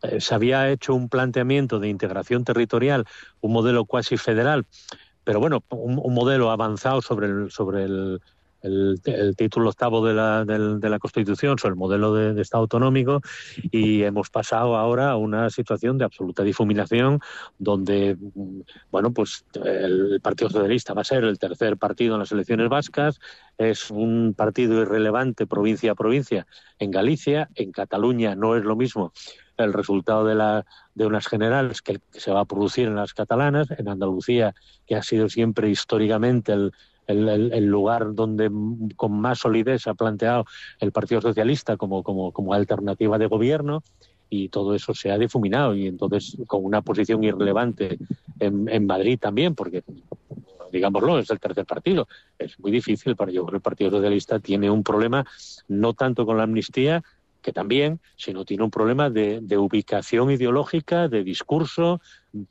eh, 0.03 0.21
se 0.21 0.35
había 0.35 0.69
hecho 0.71 0.95
un 0.95 1.09
planteamiento 1.09 1.79
de 1.79 1.89
integración 1.89 2.45
territorial, 2.45 3.07
un 3.41 3.55
modelo 3.55 3.87
cuasi 3.87 4.19
federal, 4.19 4.67
pero 5.25 5.41
bueno, 5.41 5.65
un, 5.71 5.99
un 5.99 6.13
modelo 6.13 6.51
avanzado 6.51 7.01
sobre 7.01 7.29
el, 7.29 7.51
sobre 7.51 7.85
el, 7.85 8.21
el, 8.63 9.01
el, 9.05 9.37
título 9.37 9.71
octavo 9.71 10.05
de 10.07 10.15
la, 10.15 10.45
de, 10.45 10.79
de 10.79 10.89
la 10.89 10.99
Constitución 10.99 11.59
sobre 11.59 11.73
el 11.73 11.79
modelo 11.79 12.15
de, 12.15 12.41
Estado 12.41 12.63
autonómico 12.63 13.21
y 13.71 14.03
hemos 14.03 14.31
pasado 14.31 14.77
ahora 14.77 15.11
a 15.11 15.17
una 15.17 15.51
situación 15.51 15.99
de 15.99 16.05
absoluta 16.05 16.43
difuminación 16.43 17.21
donde, 17.59 18.17
bueno, 18.91 19.13
pues 19.13 19.45
el 19.65 20.21
Partido 20.21 20.51
Socialista 20.51 20.95
va 20.95 21.03
a 21.03 21.05
ser 21.05 21.25
el 21.25 21.39
tercer 21.39 21.77
partido 21.77 22.15
en 22.15 22.21
las 22.21 22.33
elecciones 22.33 22.69
vascas, 22.69 23.21
es 23.59 23.91
un 23.91 24.35
partido 24.37 24.81
irrelevante 24.81 25.47
provincia 25.47 25.93
a 25.93 25.95
provincia. 25.95 26.47
En 26.79 26.91
Galicia, 26.91 27.49
en 27.55 27.71
Cataluña 27.71 28.35
no 28.35 28.57
es 28.57 28.65
lo 28.65 28.77
mismo. 28.77 29.13
El 29.57 29.73
resultado 29.73 30.25
de, 30.25 30.35
la, 30.35 30.65
de 30.95 31.07
unas 31.07 31.29
generales 31.29 31.83
que, 31.83 32.01
que 32.13 32.21
se 32.21 32.33
va 32.33 32.41
a 32.41 32.45
producir 32.45 32.89
en 32.89 32.97
las 32.97 33.15
catalanas, 33.15 33.71
en 33.71 33.89
Andalucía, 33.89 34.55
que 34.87 34.97
ha 34.97 35.03
sido 35.03 35.29
siempre 35.29 35.71
históricamente 35.71 36.53
el, 36.53 36.73
el, 37.07 37.53
el, 37.53 37.67
lugar 37.67 38.15
donde 38.15 38.51
con 38.97 39.21
más 39.21 39.41
solidez 39.41 39.87
ha 39.87 39.95
planteado 39.95 40.45
el 40.81 40.93
Partido 40.93 41.21
Socialista 41.21 41.77
como, 41.77 42.03
como, 42.03 42.33
como 42.33 42.55
alternativa 42.55 43.19
de 43.19 43.27
gobierno 43.27 43.83
y 44.35 44.49
todo 44.49 44.75
eso 44.75 44.95
se 44.95 45.11
ha 45.11 45.19
difuminado 45.19 45.75
y 45.75 45.87
entonces 45.87 46.39
con 46.47 46.65
una 46.65 46.81
posición 46.81 47.23
irrelevante 47.23 47.99
en, 48.41 48.87
Madrid 48.87 49.19
también, 49.21 49.55
porque 49.55 49.85
digámoslo, 50.73 51.19
es 51.19 51.31
el 51.31 51.39
tercer 51.39 51.67
partido. 51.67 52.09
Es 52.39 52.59
muy 52.59 52.73
difícil 52.73 53.15
para 53.15 53.31
yo 53.31 53.47
el 53.53 53.61
Partido 53.61 53.91
Socialista 53.91 54.39
tiene 54.39 54.71
un 54.71 54.83
problema 54.83 55.27
no 55.69 55.93
tanto 55.93 56.25
con 56.25 56.39
la 56.39 56.45
amnistía 56.45 57.03
que 57.43 57.53
también, 57.53 58.01
sino 58.17 58.45
tiene 58.45 58.65
un 58.65 58.71
problema 58.71 59.11
de, 59.11 59.41
de 59.43 59.59
ubicación 59.59 60.31
ideológica, 60.31 61.09
de 61.09 61.25
discurso, 61.25 62.01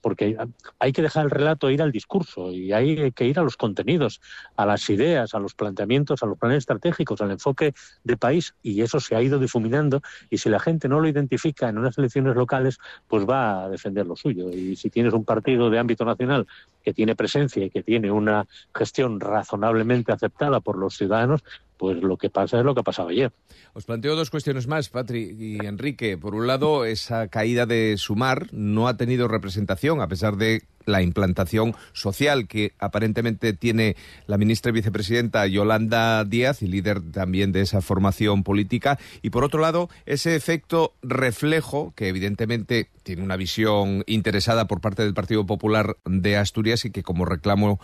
porque 0.02 0.38
hay 0.80 0.92
que 0.92 1.02
dejar 1.02 1.26
el 1.26 1.32
relato 1.32 1.70
ir 1.70 1.82
al 1.82 1.92
discurso 1.92 2.52
y 2.52 2.72
hay 2.72 3.12
que 3.12 3.26
ir 3.26 3.40
a 3.40 3.44
los 3.44 3.58
contenidos, 3.58 4.22
a 4.56 4.66
las 4.66 4.88
ideas, 4.90 5.34
a 5.34 5.40
los 5.40 5.56
planteamientos, 5.56 6.22
a 6.22 6.26
los 6.26 6.38
planes 6.38 6.60
estratégicos, 6.60 7.22
al 7.22 7.32
enfoque 7.32 7.74
de 8.04 8.18
país 8.18 8.54
y 8.62 8.82
eso 8.82 9.00
se 9.00 9.16
ha 9.16 9.22
ido 9.22 9.40
difuminando 9.40 10.02
y 10.30 10.38
si 10.38 10.50
la 10.50 10.60
gente 10.60 10.88
no 10.88 11.00
lo 11.00 11.08
identifica 11.08 11.70
en 11.70 11.78
unas 11.78 11.98
elecciones 11.98 12.36
locales, 12.36 12.78
pues 13.08 13.28
va 13.28 13.66
a 13.66 13.70
defender 13.70 14.06
lo 14.06 14.16
suyo. 14.16 14.52
Y 14.52 14.76
si 14.76 14.90
tienes 14.90 15.14
un 15.14 15.26
partido 15.26 15.70
de 15.70 15.80
ámbito 15.80 16.06
nacional 16.06 16.48
que 16.84 16.94
tiene 16.94 17.16
presencia 17.16 17.66
y 17.66 17.70
que 17.70 17.84
tiene 17.84 18.12
una 18.12 18.46
gestión 18.76 19.20
razonablemente 19.20 20.12
aceptada 20.12 20.60
por 20.60 20.78
los 20.78 20.96
ciudadanos, 20.96 21.44
pues 21.82 22.04
lo 22.04 22.16
que 22.16 22.30
pasa 22.30 22.60
es 22.60 22.64
lo 22.64 22.76
que 22.76 22.84
pasaba 22.84 23.10
ayer. 23.10 23.32
Os 23.74 23.86
planteo 23.86 24.16
dos 24.16 24.30
cuestiones 24.30 24.68
más, 24.68 24.90
Patri 24.90 25.36
y 25.36 25.66
Enrique. 25.66 26.16
Por 26.16 26.36
un 26.36 26.46
lado, 26.46 26.86
esa 26.86 27.28
caída 27.28 27.66
de 27.66 27.96
Sumar 27.98 28.50
no 28.52 28.88
ha 28.88 28.98
tenido 28.98 29.28
representación, 29.28 30.00
a 30.00 30.08
pesar 30.08 30.36
de 30.38 30.62
la 30.86 31.02
implantación 31.02 31.76
social 31.94 32.48
que 32.48 32.74
aparentemente 32.80 33.54
tiene 33.54 33.96
la 34.28 34.38
ministra 34.38 34.70
y 34.70 34.74
vicepresidenta 34.74 35.46
Yolanda 35.48 36.24
Díaz 36.26 36.62
y 36.62 36.68
líder 36.68 37.02
también 37.12 37.52
de 37.52 37.62
esa 37.62 37.82
formación 37.82 38.44
política. 38.44 39.00
Y 39.22 39.30
por 39.30 39.44
otro 39.44 39.62
lado, 39.62 39.90
ese 40.06 40.36
efecto 40.36 40.94
reflejo 41.02 41.94
que 41.96 42.08
evidentemente 42.08 42.90
tiene 43.04 43.24
una 43.24 43.36
visión 43.36 44.04
interesada 44.08 44.68
por 44.68 44.82
parte 44.82 45.04
del 45.04 45.14
Partido 45.14 45.46
Popular 45.46 45.98
de 46.06 46.38
Asturias 46.38 46.86
y 46.86 46.92
que 46.92 47.04
como 47.04 47.26
reclamo 47.26 47.80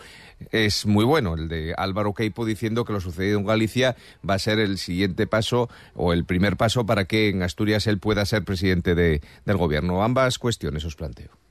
es 0.50 0.86
muy 0.86 1.04
bueno, 1.04 1.34
el 1.34 1.48
de 1.48 1.74
Álvaro 1.76 2.14
Queipo 2.14 2.44
diciendo 2.44 2.84
que 2.84 2.92
lo 2.92 3.00
sucedido 3.00 3.38
en 3.38 3.46
Galicia 3.46 3.96
va 4.28 4.34
a 4.34 4.38
ser 4.38 4.58
el 4.58 4.78
siguiente 4.78 5.26
paso 5.26 5.68
o 5.94 6.12
el 6.12 6.24
primer 6.24 6.56
paso 6.56 6.86
para 6.86 7.04
que 7.06 7.28
en 7.28 7.42
Asturias 7.42 7.86
él 7.86 7.98
pueda 7.98 8.24
ser 8.24 8.44
presidente 8.44 8.94
de, 8.94 9.20
del 9.44 9.56
gobierno. 9.56 10.02
Ambas 10.02 10.38
cuestiones 10.38 10.84
os 10.84 10.96
planteo. 10.96 11.47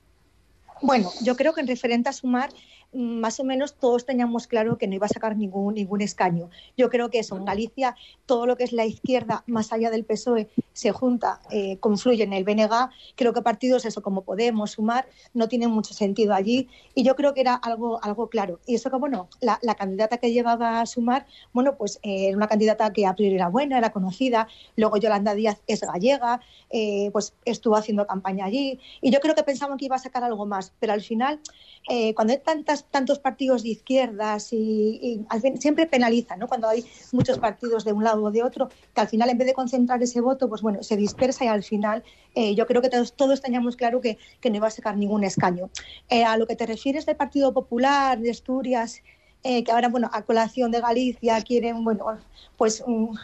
Bueno, 0.80 1.10
yo 1.22 1.36
creo 1.36 1.52
que 1.52 1.60
en 1.60 1.66
referente 1.66 2.08
a 2.08 2.12
sumar, 2.12 2.50
más 2.92 3.38
o 3.38 3.44
menos 3.44 3.74
todos 3.74 4.06
teníamos 4.06 4.46
claro 4.46 4.78
que 4.78 4.86
no 4.86 4.94
iba 4.94 5.06
a 5.06 5.10
sacar 5.10 5.36
ningún, 5.36 5.74
ningún 5.74 6.00
escaño. 6.00 6.50
Yo 6.76 6.88
creo 6.88 7.10
que 7.10 7.18
eso, 7.18 7.36
en 7.36 7.44
Galicia, 7.44 7.96
todo 8.26 8.46
lo 8.46 8.56
que 8.56 8.64
es 8.64 8.72
la 8.72 8.86
izquierda, 8.86 9.44
más 9.46 9.72
allá 9.72 9.90
del 9.90 10.04
PSOE, 10.04 10.48
se 10.72 10.92
junta, 10.92 11.40
eh, 11.50 11.78
confluye 11.78 12.22
en 12.22 12.32
el 12.32 12.44
BNG. 12.44 12.90
Creo 13.16 13.32
que 13.32 13.42
partidos, 13.42 13.84
eso 13.84 14.02
como 14.02 14.22
Podemos, 14.22 14.72
Sumar, 14.72 15.08
no 15.34 15.48
tienen 15.48 15.70
mucho 15.70 15.92
sentido 15.92 16.34
allí. 16.34 16.68
Y 16.94 17.02
yo 17.02 17.16
creo 17.16 17.34
que 17.34 17.40
era 17.40 17.54
algo, 17.54 18.02
algo 18.02 18.28
claro. 18.28 18.60
Y 18.66 18.76
eso 18.76 18.90
que, 18.90 18.96
bueno, 18.96 19.28
la, 19.40 19.58
la 19.62 19.74
candidata 19.74 20.18
que 20.18 20.32
llevaba 20.32 20.80
a 20.80 20.86
Sumar, 20.86 21.26
bueno, 21.52 21.76
pues 21.76 21.98
eh, 22.02 22.28
era 22.28 22.36
una 22.36 22.48
candidata 22.48 22.92
que 22.92 23.06
a 23.06 23.14
priori 23.14 23.34
era 23.34 23.48
buena, 23.48 23.78
era 23.78 23.90
conocida. 23.90 24.48
Luego 24.76 24.96
Yolanda 24.96 25.34
Díaz 25.34 25.60
es 25.66 25.80
gallega, 25.80 26.40
eh, 26.70 27.10
pues 27.12 27.34
estuvo 27.44 27.76
haciendo 27.76 28.06
campaña 28.06 28.46
allí. 28.46 28.78
Y 29.00 29.10
yo 29.10 29.20
creo 29.20 29.34
que 29.34 29.42
pensaban 29.42 29.78
que 29.78 29.86
iba 29.86 29.96
a 29.96 30.00
sacar 30.00 30.24
algo 30.24 30.46
más. 30.46 30.72
Pero 30.78 30.92
al 30.92 31.02
final, 31.02 31.40
eh, 31.88 32.14
cuando 32.14 32.32
hay 32.32 32.40
tantas, 32.40 32.77
tantos 32.84 33.18
partidos 33.18 33.62
de 33.62 33.70
izquierdas 33.70 34.52
y, 34.52 35.24
siempre 35.58 35.86
penaliza, 35.86 36.36
¿no? 36.36 36.48
Cuando 36.48 36.68
hay 36.68 36.84
muchos 37.12 37.38
partidos 37.38 37.84
de 37.84 37.92
un 37.92 38.04
lado 38.04 38.24
o 38.24 38.30
de 38.30 38.42
otro, 38.42 38.68
que 38.94 39.00
al 39.00 39.08
final 39.08 39.30
en 39.30 39.38
vez 39.38 39.46
de 39.46 39.54
concentrar 39.54 40.02
ese 40.02 40.20
voto, 40.20 40.48
pues 40.48 40.62
bueno, 40.62 40.82
se 40.82 40.96
dispersa 40.96 41.44
y 41.44 41.48
al 41.48 41.62
final 41.62 42.02
eh, 42.34 42.54
yo 42.54 42.66
creo 42.66 42.82
que 42.82 42.88
todos, 42.88 43.12
todos 43.14 43.40
teníamos 43.40 43.76
claro 43.76 44.00
que, 44.00 44.18
que, 44.40 44.50
no 44.50 44.56
iba 44.56 44.68
a 44.68 44.70
sacar 44.70 44.96
ningún 44.96 45.24
escaño. 45.24 45.70
Eh, 46.08 46.24
a 46.24 46.36
lo 46.36 46.46
que 46.46 46.56
te 46.56 46.66
refieres 46.66 47.06
del 47.06 47.16
Partido 47.16 47.52
Popular, 47.52 48.18
de 48.18 48.30
Asturias, 48.30 49.02
eh, 49.44 49.62
que 49.62 49.70
ahora, 49.70 49.88
bueno, 49.88 50.10
a 50.12 50.22
colación 50.22 50.70
de 50.70 50.80
Galicia 50.80 51.40
quieren, 51.42 51.84
bueno, 51.84 52.18
pues 52.56 52.82
um, 52.86 53.16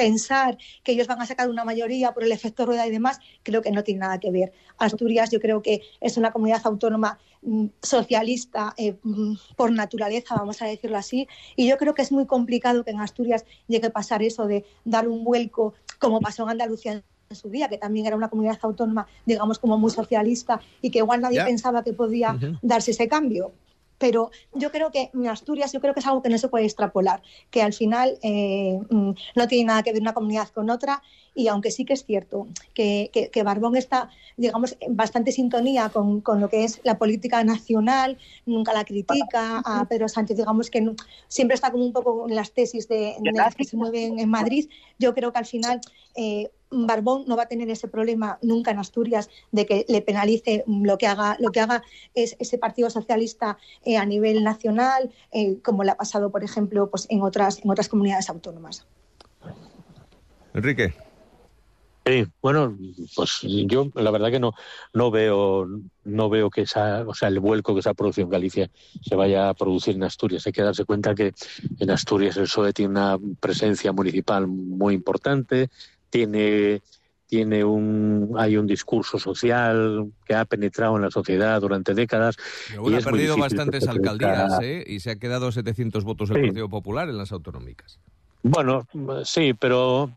pensar 0.00 0.56
que 0.82 0.92
ellos 0.92 1.06
van 1.06 1.20
a 1.20 1.26
sacar 1.26 1.50
una 1.50 1.62
mayoría 1.62 2.12
por 2.12 2.24
el 2.24 2.32
efecto 2.32 2.64
rueda 2.64 2.86
y 2.86 2.90
demás, 2.90 3.20
creo 3.42 3.60
que 3.60 3.70
no 3.70 3.84
tiene 3.84 4.00
nada 4.00 4.18
que 4.18 4.30
ver. 4.30 4.50
Asturias 4.78 5.30
yo 5.30 5.40
creo 5.40 5.60
que 5.60 5.82
es 6.00 6.16
una 6.16 6.32
comunidad 6.32 6.62
autónoma 6.64 7.18
mm, 7.42 7.66
socialista 7.82 8.72
eh, 8.78 8.96
mm, 9.02 9.34
por 9.56 9.70
naturaleza, 9.72 10.36
vamos 10.36 10.62
a 10.62 10.66
decirlo 10.66 10.96
así, 10.96 11.28
y 11.54 11.68
yo 11.68 11.76
creo 11.76 11.92
que 11.92 12.00
es 12.00 12.12
muy 12.12 12.24
complicado 12.26 12.82
que 12.82 12.92
en 12.92 13.00
Asturias 13.00 13.44
llegue 13.68 13.88
a 13.88 13.90
pasar 13.90 14.22
eso 14.22 14.46
de 14.46 14.64
dar 14.86 15.06
un 15.06 15.22
vuelco 15.22 15.74
como 15.98 16.18
pasó 16.20 16.44
en 16.44 16.50
Andalucía 16.50 16.92
en 16.92 17.36
su 17.36 17.50
día, 17.50 17.68
que 17.68 17.76
también 17.76 18.06
era 18.06 18.16
una 18.16 18.30
comunidad 18.30 18.58
autónoma, 18.62 19.06
digamos, 19.26 19.58
como 19.58 19.76
muy 19.76 19.90
socialista 19.90 20.62
y 20.80 20.90
que 20.90 21.00
igual 21.00 21.20
nadie 21.20 21.44
pensaba 21.44 21.84
que 21.84 21.92
podía 21.92 22.38
darse 22.62 22.92
ese 22.92 23.06
cambio. 23.06 23.52
Pero 24.00 24.30
yo 24.54 24.72
creo 24.72 24.90
que 24.90 25.10
en 25.12 25.28
Asturias, 25.28 25.72
yo 25.72 25.80
creo 25.80 25.92
que 25.94 26.00
es 26.00 26.06
algo 26.06 26.22
que 26.22 26.30
no 26.30 26.38
se 26.38 26.48
puede 26.48 26.64
extrapolar, 26.64 27.22
que 27.50 27.60
al 27.62 27.74
final 27.74 28.18
eh, 28.22 28.80
mm, 28.88 29.10
no 29.36 29.46
tiene 29.46 29.64
nada 29.66 29.82
que 29.82 29.92
ver 29.92 30.00
una 30.00 30.14
comunidad 30.14 30.48
con 30.48 30.70
otra 30.70 31.02
y 31.34 31.46
aunque 31.48 31.70
sí 31.70 31.84
que 31.84 31.92
es 31.92 32.04
cierto 32.04 32.48
que, 32.74 33.10
que- 33.12 33.28
que 33.30 33.42
Barbón 33.42 33.76
está, 33.76 34.08
digamos, 34.38 34.76
en 34.80 34.96
bastante 34.96 35.32
sintonía 35.32 35.90
con, 35.90 36.22
con 36.22 36.40
lo 36.40 36.48
que 36.48 36.64
es 36.64 36.80
la 36.82 36.96
política 36.98 37.44
nacional, 37.44 38.16
nunca 38.46 38.72
la 38.72 38.84
critica 38.84 39.58
a 39.64 39.84
Pedro 39.88 40.08
Sánchez, 40.08 40.38
digamos 40.38 40.70
que 40.70 40.80
no- 40.80 40.96
siempre 41.28 41.54
está 41.54 41.70
como 41.70 41.84
un 41.84 41.92
poco 41.92 42.26
en 42.28 42.34
las 42.34 42.52
tesis 42.52 42.88
de, 42.88 42.96
de 43.20 43.30
las 43.32 43.54
que 43.54 43.64
se 43.64 43.76
mueven 43.76 44.18
en 44.18 44.30
Madrid, 44.30 44.68
yo 44.98 45.14
creo 45.14 45.30
que 45.32 45.38
al 45.38 45.46
final 45.46 45.80
eh, 46.16 46.50
Barbón 46.70 47.24
no 47.26 47.36
va 47.36 47.44
a 47.44 47.48
tener 47.48 47.68
ese 47.70 47.88
problema 47.88 48.38
nunca 48.42 48.70
en 48.70 48.78
Asturias 48.78 49.28
de 49.50 49.66
que 49.66 49.84
le 49.88 50.02
penalice 50.02 50.64
lo 50.66 50.98
que 50.98 51.06
haga, 51.06 51.36
lo 51.40 51.50
que 51.50 51.60
haga 51.60 51.82
es 52.14 52.36
ese 52.38 52.58
Partido 52.58 52.90
Socialista 52.90 53.58
eh, 53.84 53.96
a 53.96 54.06
nivel 54.06 54.44
nacional, 54.44 55.10
eh, 55.32 55.58
como 55.62 55.84
le 55.84 55.90
ha 55.90 55.96
pasado, 55.96 56.30
por 56.30 56.44
ejemplo, 56.44 56.90
pues 56.90 57.06
en 57.10 57.22
otras, 57.22 57.64
en 57.64 57.70
otras 57.70 57.88
comunidades 57.88 58.30
autónomas. 58.30 58.86
Enrique. 60.54 60.94
Sí, 62.06 62.26
bueno, 62.40 62.76
pues 63.14 63.40
yo 63.42 63.90
la 63.94 64.10
verdad 64.10 64.30
que 64.30 64.40
no 64.40 64.54
no 64.94 65.10
veo 65.10 65.68
no 66.04 66.30
veo 66.30 66.48
que 66.48 66.62
esa, 66.62 67.04
o 67.06 67.14
sea, 67.14 67.28
el 67.28 67.40
vuelco 67.40 67.74
que 67.74 67.82
se 67.82 67.90
ha 67.90 67.94
producido 67.94 68.24
en 68.24 68.30
Galicia 68.30 68.70
se 69.02 69.14
vaya 69.14 69.50
a 69.50 69.54
producir 69.54 69.96
en 69.96 70.02
Asturias. 70.02 70.46
Hay 70.46 70.52
que 70.52 70.62
darse 70.62 70.86
cuenta 70.86 71.14
que 71.14 71.34
en 71.78 71.90
Asturias 71.90 72.38
el 72.38 72.44
PSOE 72.44 72.72
tiene 72.72 72.92
una 72.92 73.18
presencia 73.38 73.92
municipal 73.92 74.46
muy 74.46 74.94
importante, 74.94 75.68
tiene 76.10 76.82
tiene 77.26 77.62
un 77.64 78.34
hay 78.36 78.56
un 78.56 78.66
discurso 78.66 79.16
social 79.18 80.10
que 80.26 80.34
ha 80.34 80.44
penetrado 80.44 80.96
en 80.96 81.02
la 81.02 81.10
sociedad 81.12 81.60
durante 81.60 81.94
décadas 81.94 82.36
Pero 82.68 82.80
y 82.80 82.82
bueno, 82.82 82.98
ha 82.98 83.00
perdido 83.02 83.36
bastantes 83.36 83.86
alcaldías 83.86 84.58
¿eh? 84.60 84.82
y 84.84 84.98
se 84.98 85.10
ha 85.12 85.16
quedado 85.16 85.52
700 85.52 86.02
votos 86.02 86.30
el 86.30 86.36
Sí. 86.36 86.42
Partido 86.42 86.68
Popular 86.68 87.08
en 87.08 87.16
las 87.18 87.30
autonómicas. 87.30 88.00
Bueno, 88.42 88.86
sí, 89.24 89.52
pero 89.54 90.10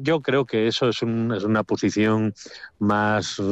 yo 0.00 0.20
creo 0.22 0.46
que 0.46 0.68
eso 0.68 0.88
es, 0.88 1.02
un- 1.02 1.34
es 1.36 1.42
una 1.42 1.64
posición 1.64 2.32
más, 2.78 3.42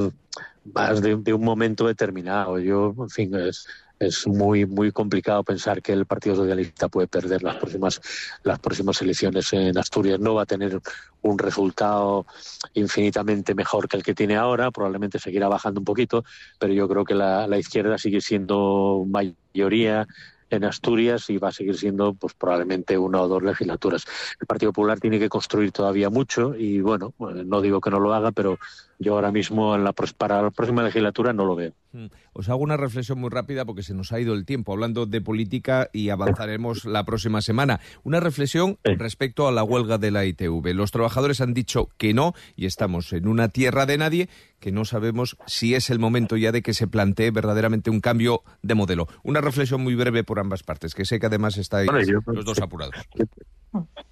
más 0.73 1.03
de, 1.03 1.17
de 1.17 1.35
un 1.35 1.45
momento 1.45 1.87
determinado. 1.89 2.59
Yo, 2.61 2.95
en 2.97 3.11
fin, 3.11 3.35
es, 3.35 3.67
es 4.03 4.27
muy 4.27 4.67
muy 4.67 4.91
complicado 4.93 5.45
pensar 5.45 5.81
que 5.81 5.93
el 5.93 6.07
Partido 6.07 6.37
Socialista 6.37 6.89
puede 6.89 7.07
perder 7.07 7.43
las 7.43 7.57
próximas 7.57 8.01
las 8.43 8.59
próximas 8.59 9.01
elecciones 9.01 9.53
en 9.53 9.79
Asturias. 9.79 10.19
No 10.19 10.35
va 10.35 10.43
a 10.43 10.47
tener 10.47 10.81
un 11.23 11.39
resultado 11.39 12.27
infinitamente 12.75 13.55
mejor 13.55 13.89
que 13.89 13.97
el 13.97 14.03
que 14.03 14.15
tiene 14.15 14.37
ahora. 14.37 14.71
Probablemente 14.71 15.19
seguirá 15.19 15.49
bajando 15.49 15.81
un 15.81 15.85
poquito, 15.85 16.25
pero 16.59 16.73
yo 16.73 16.89
creo 16.89 17.05
que 17.05 17.15
la, 17.15 17.59
izquierda 17.59 17.97
sigue 17.99 18.21
siendo 18.21 19.05
mayoría 19.09 20.07
en 20.51 20.65
Asturias 20.65 21.31
y 21.31 21.39
va 21.39 21.49
a 21.49 21.53
seguir 21.53 21.79
siendo 21.79 22.13
pues 22.13 22.35
probablemente 22.35 22.99
una 22.99 23.23
o 23.23 23.29
dos 23.29 23.43
legislaturas. 23.43 24.05
El 24.39 24.47
Partido 24.47 24.73
Popular 24.73 25.01
tiene 25.01 25.19
que 25.19 25.29
construir 25.29 25.73
todavía 25.73 26.11
mucho 26.11 26.55
y 26.55 26.81
bueno, 26.81 27.15
eh, 27.21 27.43
no 27.47 27.61
digo 27.63 27.81
que 27.81 27.91
no 27.91 28.01
lo 28.01 28.13
haga, 28.13 28.33
pero 28.33 28.59
yo 29.03 29.15
ahora 29.15 29.31
mismo 29.33 29.75
en 29.75 29.85
la, 29.85 29.93
para 29.93 30.43
la 30.43 30.51
próxima 30.51 30.83
legislatura 30.83 31.33
no 31.33 31.45
lo 31.45 31.55
veo. 31.57 31.73
Mm. 31.93 32.07
Os 32.33 32.49
hago 32.49 32.61
una 32.63 32.77
reflexión 32.79 33.21
muy 33.21 33.29
rápida 33.29 33.65
porque 33.67 33.83
se 33.83 33.93
nos 33.95 34.13
ha 34.13 34.21
ido 34.21 34.33
el 34.33 34.47
tiempo 34.47 34.73
hablando 34.73 35.05
de 35.05 35.21
política 35.21 35.91
y 35.93 36.09
avanzaremos 36.09 36.85
la 36.87 37.05
próxima 37.05 37.43
semana. 37.43 37.81
Una 38.05 38.21
reflexión 38.21 38.79
respecto 38.85 39.47
a 39.47 39.53
la 39.53 39.63
huelga 39.65 39.99
de 39.99 40.11
la 40.11 40.25
ITV. 40.25 40.73
Los 40.75 40.91
trabajadores 40.91 41.41
han 41.43 41.53
dicho 41.53 41.91
que 41.99 42.15
no 42.15 42.33
y 42.57 42.65
estamos 42.67 43.13
en 43.13 43.29
una 43.29 43.49
tierra 43.49 43.85
de 43.85 43.99
nadie 43.99 44.29
que 44.61 44.73
no 44.73 44.85
sabemos 44.85 45.37
si 45.47 45.75
es 45.75 45.91
el 45.91 45.99
momento 45.99 46.37
ya 46.37 46.53
de 46.53 46.63
que 46.63 46.73
se 46.73 46.87
plantee 46.87 47.31
verdaderamente 47.33 47.91
un 47.91 48.01
cambio 48.01 48.43
de 48.63 48.75
modelo. 48.75 49.09
Una 49.25 49.41
reflexión 49.41 49.83
muy 49.83 49.95
breve 49.95 50.25
por 50.25 50.39
ambas 50.39 50.63
partes, 50.63 50.95
que 50.95 51.05
sé 51.05 51.19
que 51.21 51.27
además 51.27 51.59
estáis 51.59 51.91
Bueno, 51.91 52.07
yo- 52.07 52.33
los 52.33 52.45
dos 52.45 52.61
apurados. 52.61 52.95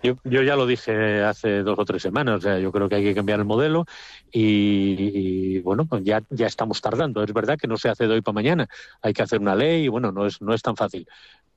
Yo, 0.02 0.16
yo 0.24 0.42
ya 0.42 0.56
lo 0.56 0.66
dije 0.66 1.22
hace 1.22 1.58
dos 1.62 1.78
o 1.78 1.84
tres 1.84 2.00
semanas, 2.00 2.38
o 2.38 2.40
sea, 2.40 2.58
yo 2.58 2.72
creo 2.72 2.88
que 2.88 2.94
hay 2.94 3.04
que 3.04 3.14
cambiar 3.14 3.40
el 3.40 3.44
modelo 3.44 3.84
y, 4.32 4.79
y, 4.80 5.60
bueno, 5.60 5.86
pues 5.86 6.02
ya, 6.04 6.22
ya 6.30 6.46
estamos 6.46 6.80
tardando. 6.80 7.22
Es 7.22 7.32
verdad 7.32 7.58
que 7.58 7.68
no 7.68 7.76
se 7.76 7.88
hace 7.88 8.06
de 8.06 8.14
hoy 8.14 8.22
para 8.22 8.34
mañana, 8.34 8.68
hay 9.02 9.12
que 9.12 9.22
hacer 9.22 9.40
una 9.40 9.54
ley 9.54 9.84
y 9.84 9.88
bueno, 9.88 10.12
no 10.12 10.26
es, 10.26 10.40
no 10.40 10.54
es 10.54 10.62
tan 10.62 10.76
fácil, 10.76 11.06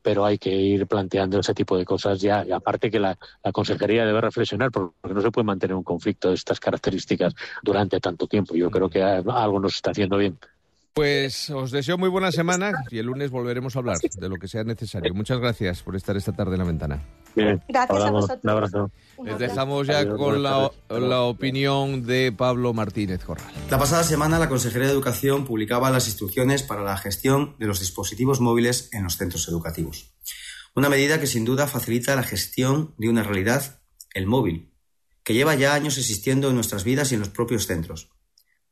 pero 0.01 0.25
hay 0.25 0.37
que 0.37 0.51
ir 0.51 0.87
planteando 0.87 1.39
ese 1.39 1.53
tipo 1.53 1.77
de 1.77 1.85
cosas 1.85 2.19
ya. 2.21 2.45
Y 2.45 2.51
aparte 2.51 2.91
que 2.91 2.99
la, 2.99 3.17
la 3.43 3.51
Consejería 3.51 4.05
debe 4.05 4.21
reflexionar 4.21 4.71
porque 4.71 5.13
no 5.13 5.21
se 5.21 5.31
puede 5.31 5.45
mantener 5.45 5.75
un 5.75 5.83
conflicto 5.83 6.29
de 6.29 6.35
estas 6.35 6.59
características 6.59 7.33
durante 7.63 7.99
tanto 7.99 8.27
tiempo. 8.27 8.55
Yo 8.55 8.69
creo 8.69 8.89
que 8.89 9.01
algo 9.01 9.59
nos 9.59 9.75
está 9.75 9.91
haciendo 9.91 10.17
bien. 10.17 10.37
Pues 10.93 11.49
os 11.49 11.71
deseo 11.71 11.97
muy 11.97 12.07
buena 12.07 12.31
semana 12.31 12.71
y 12.91 12.99
el 12.99 13.07
lunes 13.07 13.31
volveremos 13.31 13.75
a 13.75 13.79
hablar 13.79 13.97
de 13.97 14.29
lo 14.29 14.35
que 14.35 14.47
sea 14.47 14.63
necesario. 14.63 15.11
Muchas 15.15 15.39
gracias 15.39 15.81
por 15.81 15.95
estar 15.95 16.15
esta 16.15 16.33
tarde 16.33 16.53
en 16.53 16.59
la 16.59 16.65
ventana. 16.65 17.01
Gracias 17.35 18.03
a 18.03 18.11
vosotros. 18.11 18.43
Un 18.43 18.49
abrazo. 18.51 18.91
Les 19.23 19.39
dejamos 19.39 19.87
ya 19.87 20.07
con 20.07 20.43
la, 20.43 20.71
la 20.89 21.21
opinión 21.21 22.05
de 22.05 22.31
Pablo 22.31 22.73
Martínez 22.73 23.23
Corral. 23.23 23.51
La 23.71 23.79
pasada 23.79 24.03
semana 24.03 24.37
la 24.37 24.49
Consejería 24.49 24.87
de 24.87 24.93
Educación 24.93 25.45
publicaba 25.45 25.89
las 25.89 26.07
instrucciones 26.07 26.61
para 26.61 26.83
la 26.83 26.95
gestión 26.97 27.55
de 27.57 27.65
los 27.65 27.79
dispositivos 27.79 28.39
móviles 28.39 28.89
en 28.91 29.03
los 29.03 29.17
centros 29.17 29.47
educativos. 29.47 30.13
Una 30.75 30.89
medida 30.89 31.19
que 31.19 31.25
sin 31.25 31.43
duda 31.43 31.65
facilita 31.65 32.15
la 32.15 32.23
gestión 32.23 32.93
de 32.99 33.09
una 33.09 33.23
realidad, 33.23 33.81
el 34.13 34.27
móvil, 34.27 34.71
que 35.23 35.33
lleva 35.33 35.55
ya 35.55 35.73
años 35.73 35.97
existiendo 35.97 36.49
en 36.49 36.55
nuestras 36.55 36.83
vidas 36.83 37.11
y 37.11 37.15
en 37.15 37.21
los 37.21 37.29
propios 37.29 37.65
centros 37.65 38.11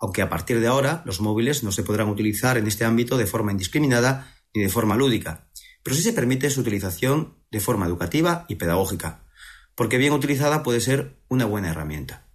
aunque 0.02 0.24
a 0.24 0.30
partir 0.30 0.60
de 0.60 0.68
ahora 0.68 1.04
los 1.06 1.22
móviles 1.22 1.64
no 1.64 1.72
se 1.72 1.84
podrán 1.84 2.10
utilizar 2.10 2.58
en 2.58 2.68
este 2.68 2.84
ámbito 2.84 3.18
de 3.18 3.28
forma 3.28 3.52
indiscriminada 3.52 4.36
ni 4.54 4.64
de 4.64 4.70
forma 4.70 4.96
lúdica, 4.96 5.48
pero 5.84 5.96
sí 5.96 6.02
se 6.02 6.12
permite 6.12 6.50
su 6.50 6.62
utilización 6.62 7.38
de 7.52 7.60
forma 7.60 7.86
educativa 7.86 8.46
y 8.50 8.56
pedagógica, 8.56 9.24
porque 9.76 9.98
bien 9.98 10.14
utilizada 10.14 10.64
puede 10.64 10.82
ser 10.82 11.20
una 11.30 11.46
buena 11.46 11.70
herramienta. 11.70 12.26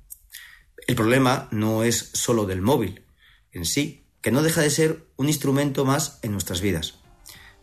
El 0.87 0.95
problema 0.95 1.49
no 1.51 1.83
es 1.83 2.11
solo 2.15 2.47
del 2.47 2.63
móvil 2.63 3.05
en 3.51 3.65
sí, 3.65 4.07
que 4.21 4.31
no 4.31 4.43
deja 4.43 4.61
de 4.61 4.71
ser 4.71 5.05
un 5.17 5.27
instrumento 5.27 5.85
más 5.85 6.21
en 6.23 6.33
nuestras 6.33 6.61
vidas. 6.61 7.01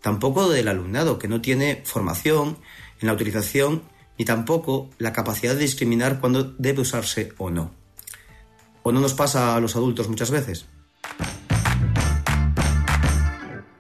Tampoco 0.02 0.50
del 0.50 0.68
alumnado, 0.68 1.18
que 1.18 1.30
no 1.30 1.40
tiene 1.40 1.82
formación 1.86 2.58
en 3.00 3.08
la 3.08 3.14
utilización 3.14 3.84
ni 4.18 4.26
tampoco 4.26 4.90
la 4.98 5.14
capacidad 5.14 5.54
de 5.54 5.62
discriminar 5.62 6.20
cuándo 6.20 6.44
debe 6.44 6.82
usarse 6.82 7.34
o 7.38 7.50
no. 7.50 7.83
¿O 8.84 8.92
no 8.92 9.00
nos 9.00 9.14
pasa 9.14 9.56
a 9.56 9.60
los 9.60 9.76
adultos 9.76 10.10
muchas 10.10 10.30
veces? 10.30 10.66